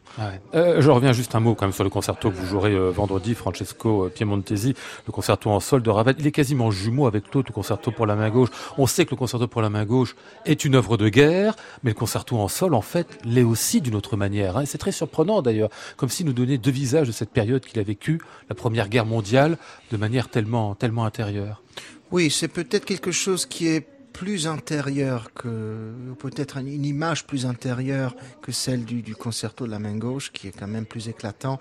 [0.54, 2.90] Euh, je reviens juste un mot quand même sur le concerto que vous jouerez euh,
[2.90, 4.74] vendredi, Francesco euh, Piemontesi,
[5.06, 6.16] le concerto en sol de Ravel.
[6.18, 8.48] Il est quasiment jumeau avec l'autre, le concerto pour la main gauche.
[8.78, 11.90] On sait que le concerto pour la main gauche est une œuvre de guerre, mais
[11.90, 14.56] le concerto en sol, en fait, l'est aussi d'une autre manière.
[14.56, 14.64] Hein.
[14.66, 17.82] C'est très surprenant d'ailleurs, comme s'il nous donnait deux visages de cette période qu'il a
[17.82, 19.58] vécue, la Première Guerre mondiale,
[19.92, 21.62] de manière tellement, tellement intérieure.
[22.10, 23.86] Oui, c'est peut-être quelque chose qui est
[24.18, 29.78] plus intérieur que, peut-être une image plus intérieure que celle du, du, concerto de la
[29.78, 31.60] main gauche, qui est quand même plus éclatant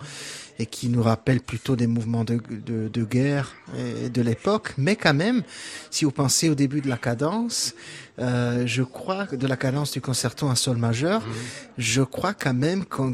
[0.58, 4.74] et qui nous rappelle plutôt des mouvements de, de, de guerre et de l'époque.
[4.80, 5.44] Mais quand même,
[5.92, 7.76] si vous pensez au début de la cadence,
[8.18, 11.32] euh, je crois que de la cadence du concerto en sol majeur, mmh.
[11.78, 13.14] je crois quand même qu'on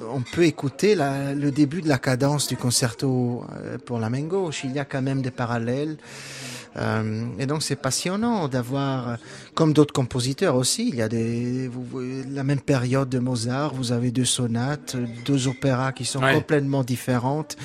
[0.00, 4.22] on peut écouter la, le début de la cadence du concerto euh, pour la main
[4.22, 4.64] gauche.
[4.64, 5.98] Il y a quand même des parallèles.
[6.76, 9.18] Euh, et donc c'est passionnant d'avoir,
[9.54, 12.00] comme d'autres compositeurs aussi, il y a des, vous,
[12.30, 17.56] la même période de Mozart, vous avez deux sonates, deux opéras qui sont complètement différentes.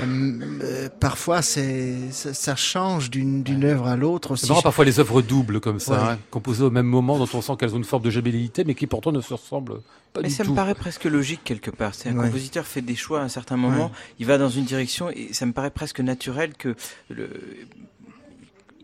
[0.00, 4.36] Euh, parfois, c'est ça, ça, change d'une œuvre à l'autre.
[4.36, 7.42] C'est marrant, parfois les œuvres doubles comme ça, hein, composées au même moment, dont on
[7.42, 9.80] sent qu'elles ont une forme de gémellité, mais qui pourtant ne se ressemblent
[10.12, 10.50] pas mais du ça tout.
[10.50, 11.94] me paraît presque logique quelque part.
[11.94, 15.10] C'est un compositeur fait des choix à un certain moment, il va dans une direction
[15.10, 16.74] et ça me paraît presque naturel que
[17.10, 17.28] le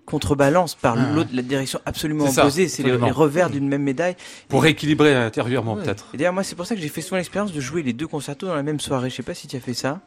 [0.07, 1.13] contrebalance par ah.
[1.15, 2.69] l'autre la direction absolument opposée.
[2.69, 4.17] C'est les, revers d'une même médaille.
[4.49, 6.07] Pour rééquilibrer intérieurement peut-être.
[6.15, 8.07] Et d'ailleurs moi c'est pour ça que j'ai fait souvent l'expérience de jouer les deux
[8.07, 9.11] concertos dans la même soirée.
[9.11, 10.01] Je sais pas si tu as fait ça.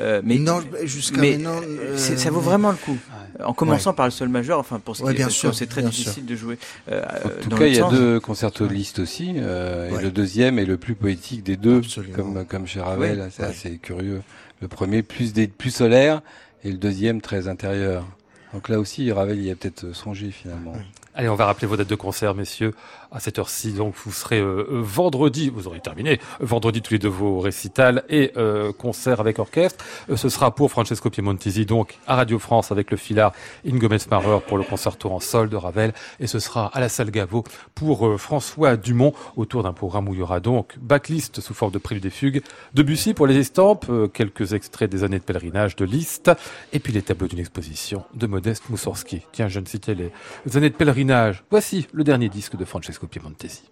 [0.00, 2.98] Euh, mais non, jusqu'à maintenant, euh, ça vaut vraiment le coup.
[3.44, 6.26] En commençant par le sol majeur, enfin pour ce qui bien sûr, c'est très difficile
[6.26, 6.58] de jouer.
[6.90, 10.10] Euh, en tout cas, il y a deux concertos de Liszt aussi, euh, et le
[10.10, 11.80] deuxième est le plus poétique des deux,
[12.14, 13.28] comme comme chez Ravel.
[13.30, 14.22] C'est assez curieux.
[14.60, 16.22] Le premier plus des, plus solaire
[16.64, 18.06] et le deuxième très intérieur.
[18.54, 20.74] Donc là aussi, Ravel y a peut-être songé finalement.
[21.16, 22.74] Allez, on va rappeler vos dates de concert, messieurs
[23.12, 23.72] à cette heure-ci.
[23.72, 28.02] Donc vous serez euh, euh, vendredi, vous aurez terminé vendredi tous les deux vos récitals
[28.08, 29.84] et euh, concerts avec orchestre.
[30.10, 33.32] Euh, ce sera pour Francesco Piemontesi donc à Radio France avec le filard
[33.64, 37.12] Ingomez Marer pour le concerto en sol de Ravel et ce sera à la salle
[37.12, 37.44] Gaveau
[37.76, 41.78] pour François Dumont autour d'un programme où il y aura donc backlist sous forme de
[41.78, 42.42] prélude des fugues,
[42.74, 46.32] Debussy pour les estampes, quelques extraits des années de pèlerinage de Liszt
[46.72, 49.22] et puis les tableaux d'une exposition de Modeste Moussorski.
[49.30, 51.03] Tiens, je ne citais les années de pèlerinage.
[51.50, 53.70] Voici le dernier disque de Francesco Piemontesi.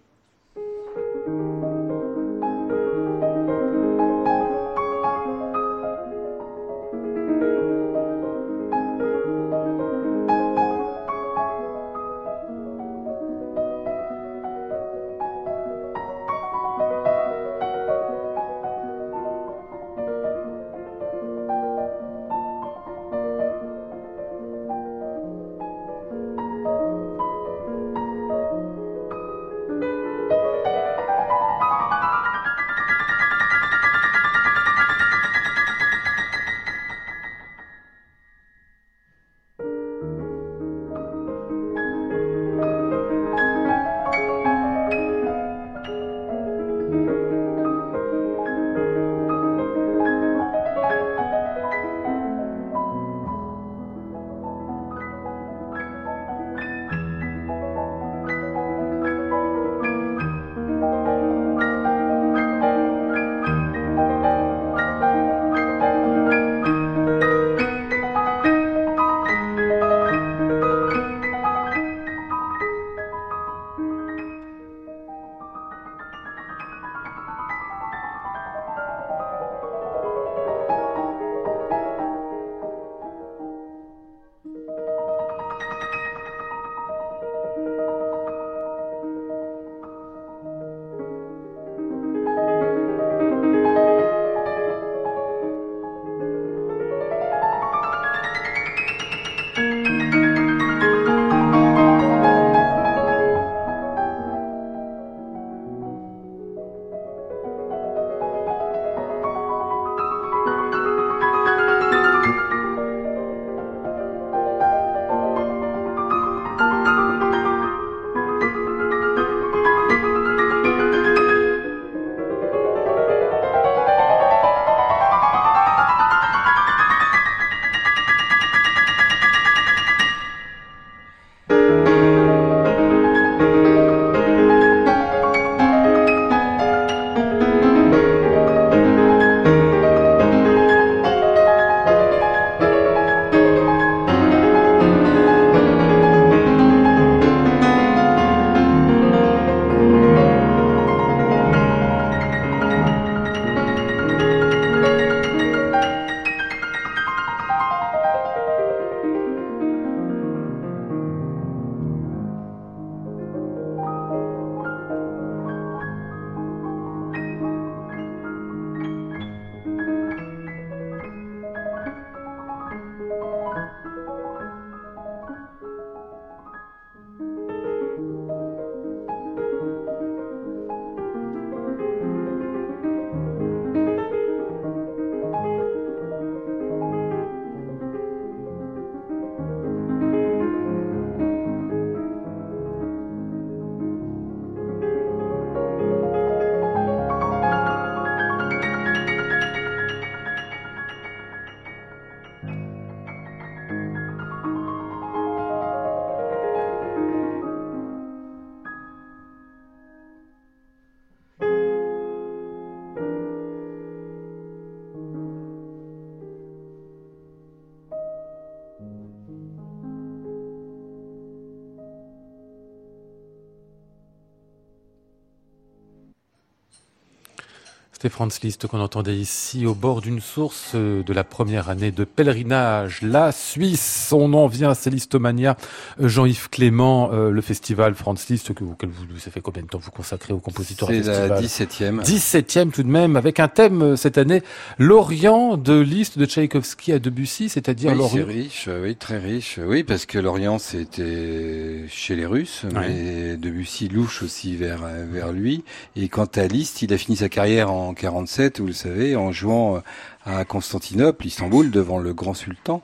[228.03, 231.91] C'était Franz Liszt qu'on entendait ici au bord d'une source euh, de la première année
[231.91, 233.01] de pèlerinage.
[233.01, 235.55] La Suisse, on en vient à Listomania.
[236.01, 239.69] Euh, Jean-Yves Clément, euh, le festival Franz Liszt, que vous, vous, ça fait combien de
[239.69, 242.03] temps vous consacrez aux compositeurs C'est la festival 17e.
[242.03, 244.43] 17e tout de même, avec un thème cette année,
[244.77, 248.25] l'Orient de Liszt, de Tchaïkovski à Debussy, c'est-à-dire oui, l'Orient.
[248.27, 249.61] c'est riche, oui, très riche.
[249.65, 255.63] Oui, parce que l'Orient c'était chez les Russes, mais Debussy louche aussi vers, vers lui.
[255.95, 259.15] Et quant à Liszt, il a fini sa carrière en en 47, vous le savez,
[259.15, 259.79] en jouant euh,
[260.25, 262.81] à Constantinople, Istanbul, devant le grand sultan.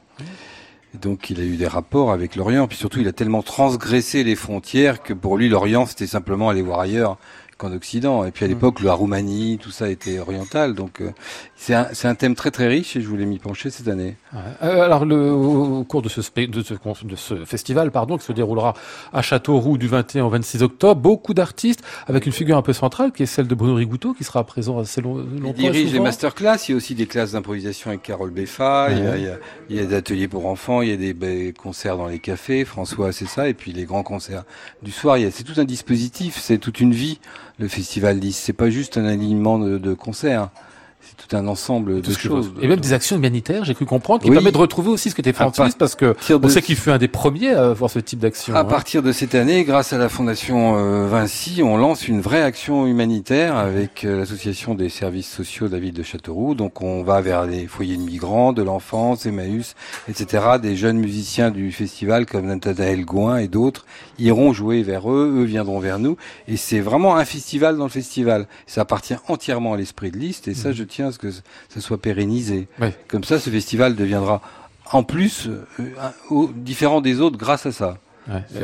[0.94, 4.36] donc il a eu des rapports avec l'Orient, puis surtout il a tellement transgressé les
[4.36, 7.18] frontières que pour lui l'Orient c'était simplement aller voir ailleurs
[7.60, 8.26] qu'en Occident.
[8.26, 8.52] Et puis à mmh.
[8.52, 10.74] l'époque, le Roumanie, tout ça était oriental.
[10.74, 11.12] Donc euh,
[11.56, 14.16] c'est un, un, thème très très riche et je voulais m'y pencher cette année.
[14.64, 18.32] Euh, alors le, au cours de ce, de ce, de ce festival, pardon, qui se
[18.32, 18.74] déroulera
[19.14, 23.12] à Châteauroux du 21 au 26 octobre, beaucoup d'artistes avec une figure un peu centrale
[23.12, 25.54] qui est celle de Bruno Rigouteau qui sera présent assez long, longtemps.
[25.58, 26.58] Il dirige les masterclass.
[26.68, 28.88] Il y a aussi des classes d'improvisation avec Carole Beffa.
[28.92, 29.18] Il, y a,
[29.70, 30.82] il, y a, des ateliers pour enfants.
[30.82, 32.64] Il y a des, des concerts dans les cafés.
[32.64, 33.50] François, c'est ça.
[33.50, 34.44] Et puis les grands concerts
[34.82, 35.18] du soir.
[35.32, 36.40] C'est tout un dispositif.
[36.40, 37.20] C'est toute une vie
[37.60, 38.36] le festival 10.
[38.36, 40.50] C'est pas juste un alignement de, de concerts
[41.02, 42.52] c'est tout un ensemble de choses.
[42.62, 45.34] Et même des actions humanitaires, j'ai cru comprendre, qui permet de retrouver aussi ce qu'était
[45.34, 48.54] Francis, parce que on sait qu'il fut un des premiers à avoir ce type d'action.
[48.54, 48.66] À hein.
[48.66, 52.86] partir de cette année, grâce à la Fondation euh, Vinci, on lance une vraie action
[52.86, 56.54] humanitaire avec euh, l'association des services sociaux de la ville de Châteauroux.
[56.54, 59.76] Donc on va vers les foyers de migrants, de l'enfance, Emmaüs,
[60.10, 60.44] etc.
[60.62, 63.86] Des jeunes musiciens du festival comme Nathanaël Gouin et d'autres
[64.18, 66.18] iront jouer vers eux, eux viendront vers nous.
[66.48, 68.48] Et c'est vraiment un festival dans le festival.
[68.68, 70.74] Ça appartient entièrement à l'esprit de liste et ça, mmh.
[70.74, 72.68] je tiens à ce que ça soit pérennisé.
[73.08, 74.42] Comme ça, ce festival deviendra
[74.92, 77.98] en plus euh, différent des autres grâce à ça.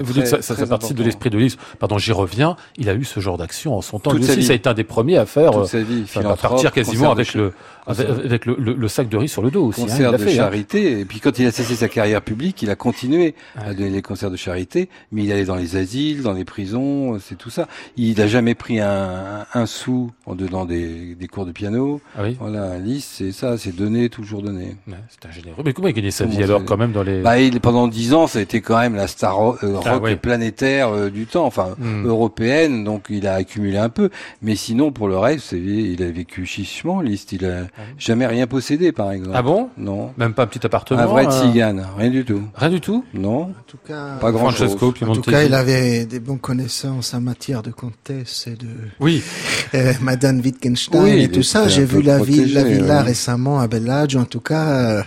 [0.01, 1.53] Vous dites ça, ça fait partie de l'esprit de l'île.
[1.79, 2.55] Pardon, j'y reviens.
[2.77, 4.11] Il a eu ce genre d'action en son temps.
[4.11, 5.51] Toute Lui aussi, ça a été un des premiers à faire.
[5.51, 7.53] Toute sa vie, à partir quasiment avec le,
[7.87, 9.81] avec, le, le, sac de riz sur le dos aussi.
[9.81, 10.29] Hein, concert de hein.
[10.29, 10.99] charité.
[10.99, 14.01] Et puis quand il a cessé sa carrière publique, il a continué à donner des
[14.01, 14.89] concerts de charité.
[15.11, 17.67] Mais il allait dans les asiles, dans les prisons, c'est tout ça.
[17.97, 22.01] Il n'a jamais pris un, un, sou en donnant des, des cours de piano.
[22.17, 22.37] Ah oui.
[22.39, 24.75] Voilà, liste, c'est ça, c'est donner, toujours donner.
[25.09, 25.63] c'est un généreux.
[25.63, 27.21] Mais comment il gagnait sa vie alors quand même dans les...
[27.21, 30.15] Bah, il, pendant dix ans, ça a été quand même la star euh, ah rock
[30.15, 32.05] planétaire euh, du temps, enfin hmm.
[32.05, 32.83] européenne.
[32.83, 34.09] Donc il a accumulé un peu.
[34.41, 37.31] Mais sinon, pour le reste, il a vécu chichement, liste.
[37.31, 39.35] Il a ah jamais rien possédé, par exemple.
[39.35, 39.69] Ah bon?
[39.77, 40.11] Non.
[40.17, 42.41] Même pas un petit appartement Un vrai tzigane, rien du tout.
[42.55, 43.03] Rien du tout?
[43.13, 43.41] Non.
[43.43, 44.75] En tout cas, pas grand chose.
[44.75, 48.67] En tout cas, il avait des bonnes connaissances en matière de comtesse et de.
[48.99, 49.23] Oui.
[49.73, 51.67] Euh, Madame Wittgenstein et tout ça.
[51.67, 54.19] J'ai vu la ville, la villa récemment à Bellagio.
[54.19, 55.03] En tout cas, euh,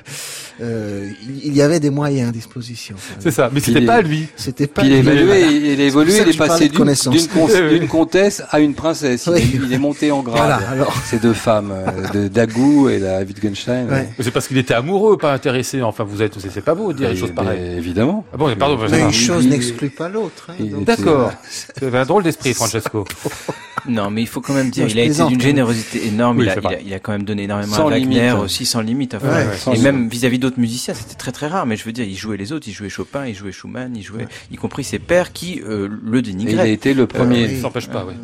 [0.61, 1.11] euh,
[1.45, 2.97] il y avait des moyens à disposition.
[3.19, 4.27] C'est ça, mais c'était pas lui.
[4.39, 4.83] C'était pas.
[4.85, 4.99] Il, lui.
[4.99, 6.69] Évolué, il a évolué, il est passé
[7.71, 9.29] d'une comtesse à une princesse.
[9.37, 10.37] Il, est, monté en grade.
[10.37, 10.95] Voilà, alors.
[11.05, 11.75] Ces deux femmes,
[12.15, 13.89] de Dagou et la Wittgenstein.
[13.91, 14.09] Ouais.
[14.21, 15.83] C'est parce qu'il était amoureux, pas intéressé.
[15.83, 17.77] Enfin, vous êtes, c'est pas beau de dire une chose pareille.
[17.77, 18.25] Évidemment.
[18.33, 18.79] Ah bon, pardon.
[18.91, 20.51] Mais une chose n'exclut pas l'autre.
[20.51, 21.33] Hein, D'accord.
[21.49, 23.05] C'est un drôle d'esprit, Francesco.
[23.87, 26.41] Non, mais il faut quand même dire, il a été d'une générosité énorme.
[26.41, 29.15] il, a, il, a, quand même donné énormément à Wagner aussi, sans limite.
[29.15, 31.67] Enfin, et même vis-à-vis d'autres musiciens, c'était très très rare.
[31.67, 34.03] Mais je veux dire, il jouait les autres, il jouait Chopin, il jouait Schumann, il
[34.03, 36.53] jouait, y compris ses pères qui euh, le dénigraient.
[36.53, 37.47] il a été le premier.
[37.47, 38.15] Euh, s'empêche pas, oui.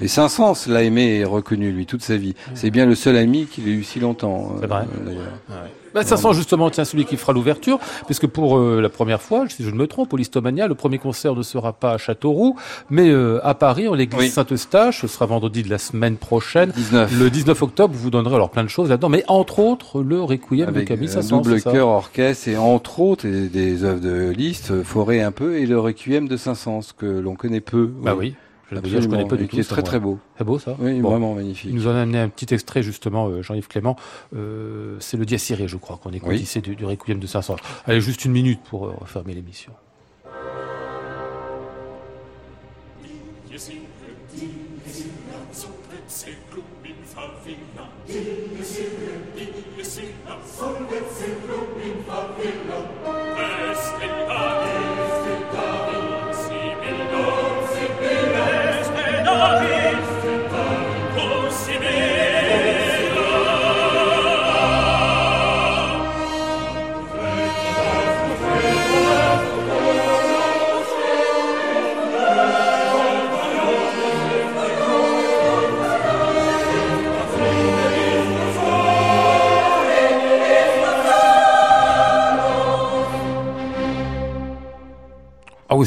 [0.00, 2.34] Et Saint-Saëns l'a aimé et reconnu lui toute sa vie.
[2.54, 4.56] C'est bien le seul ami qu'il ait eu si longtemps.
[4.60, 4.86] C'est vrai.
[5.94, 6.00] Euh.
[6.00, 9.46] Bah, ça sent justement tiens, celui qui fera l'ouverture, puisque pour euh, la première fois,
[9.48, 12.56] si je ne me trompe, au Listomania, le premier concert ne sera pas à Châteauroux,
[12.90, 15.00] mais euh, à Paris, en l'église Saint-Eustache.
[15.02, 16.70] Ce sera vendredi de la semaine prochaine.
[16.70, 17.18] 19.
[17.18, 20.68] Le 19 octobre, vous donnerez alors plein de choses là-dedans, mais entre autres, le Requiem
[20.68, 25.20] Avec de Camille un double chœur orchestre et entre autres des, œuvres de Liszt, Forêt
[25.20, 27.90] un peu, et le Requiem de Saint-Saëns, que l'on connaît peu.
[28.02, 28.34] Bah oui.
[28.72, 29.56] Je connais pas du tout.
[29.56, 30.18] Qui est très très beau.
[30.38, 30.76] C'est beau ça?
[30.78, 31.70] Oui, vraiment magnifique.
[31.70, 33.96] Il nous en a amené un petit extrait justement, euh, Jean-Yves Clément.
[34.34, 36.40] Euh, c'est le Diaciré, je crois, qu'on écoute oui.
[36.40, 37.56] ici du, du Requiem de 500.
[37.86, 39.72] Allez, juste une minute pour euh, refermer l'émission.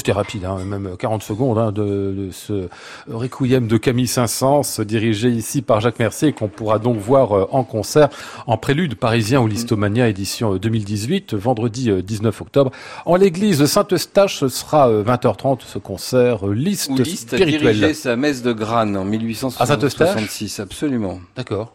[0.06, 2.68] C'était rapide, hein, même 40 secondes hein, de, de, ce
[3.10, 7.64] requiem de Camille Saint-Saëns, dirigé ici par Jacques Mercier, qu'on pourra donc voir euh, en
[7.64, 8.10] concert
[8.45, 12.70] en prélude parisien au Listomania édition 2018, euh, vendredi 19 octobre.
[13.08, 17.74] En l'église Saint-Eustache, ce sera 20h30 ce concert Liste, Où Liszt a spirituelle.
[17.76, 21.20] dirigé sa messe de Grane en 1866, absolument.
[21.36, 21.74] D'accord.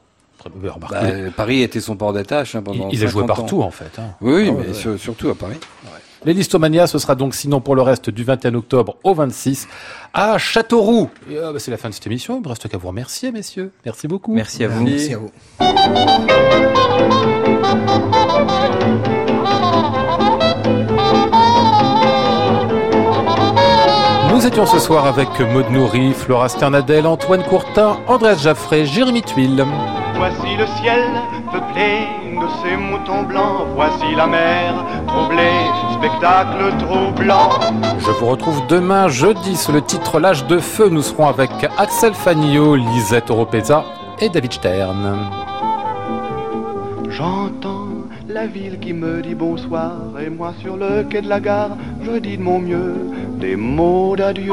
[0.90, 1.00] Bah,
[1.36, 3.26] Paris était son port d'attache hein, pendant Il, il a joué ans.
[3.26, 3.98] partout en fait.
[3.98, 4.14] Hein.
[4.20, 5.56] Oui, Ah, mais ouais, surtout à Paris.
[6.24, 9.66] Les Listomania, ce sera donc sinon pour le reste du 21 octobre au 26
[10.12, 11.08] à Châteauroux.
[11.30, 12.34] Et, euh, bah, c'est la fin de cette émission.
[12.34, 13.72] Il ne me reste qu'à vous remercier, messieurs.
[13.86, 14.34] Merci beaucoup.
[14.34, 14.84] Merci à vous.
[14.84, 15.30] Merci à vous.
[24.30, 29.64] Nous étions ce soir avec Maud Nourri, Flora Sternadel, Antoine Courtin, Andrés Jaffré, Jérémy Tuile.
[30.20, 31.00] Voici le ciel
[31.50, 32.06] peuplé
[32.38, 33.68] de ces moutons blancs.
[33.74, 34.74] Voici la mer
[35.06, 35.64] troublée,
[35.94, 37.48] spectacle troublant.
[37.98, 40.90] Je vous retrouve demain jeudi sous le titre L'âge de feu.
[40.90, 43.82] Nous serons avec Axel Fagnot, Lisette Oropesa
[44.20, 45.18] et David Stern.
[47.08, 47.88] J'entends
[48.28, 49.92] la ville qui me dit bonsoir
[50.22, 51.70] et moi sur le quai de la gare,
[52.02, 52.94] je dis de mon mieux
[53.38, 54.52] des mots d'adieu.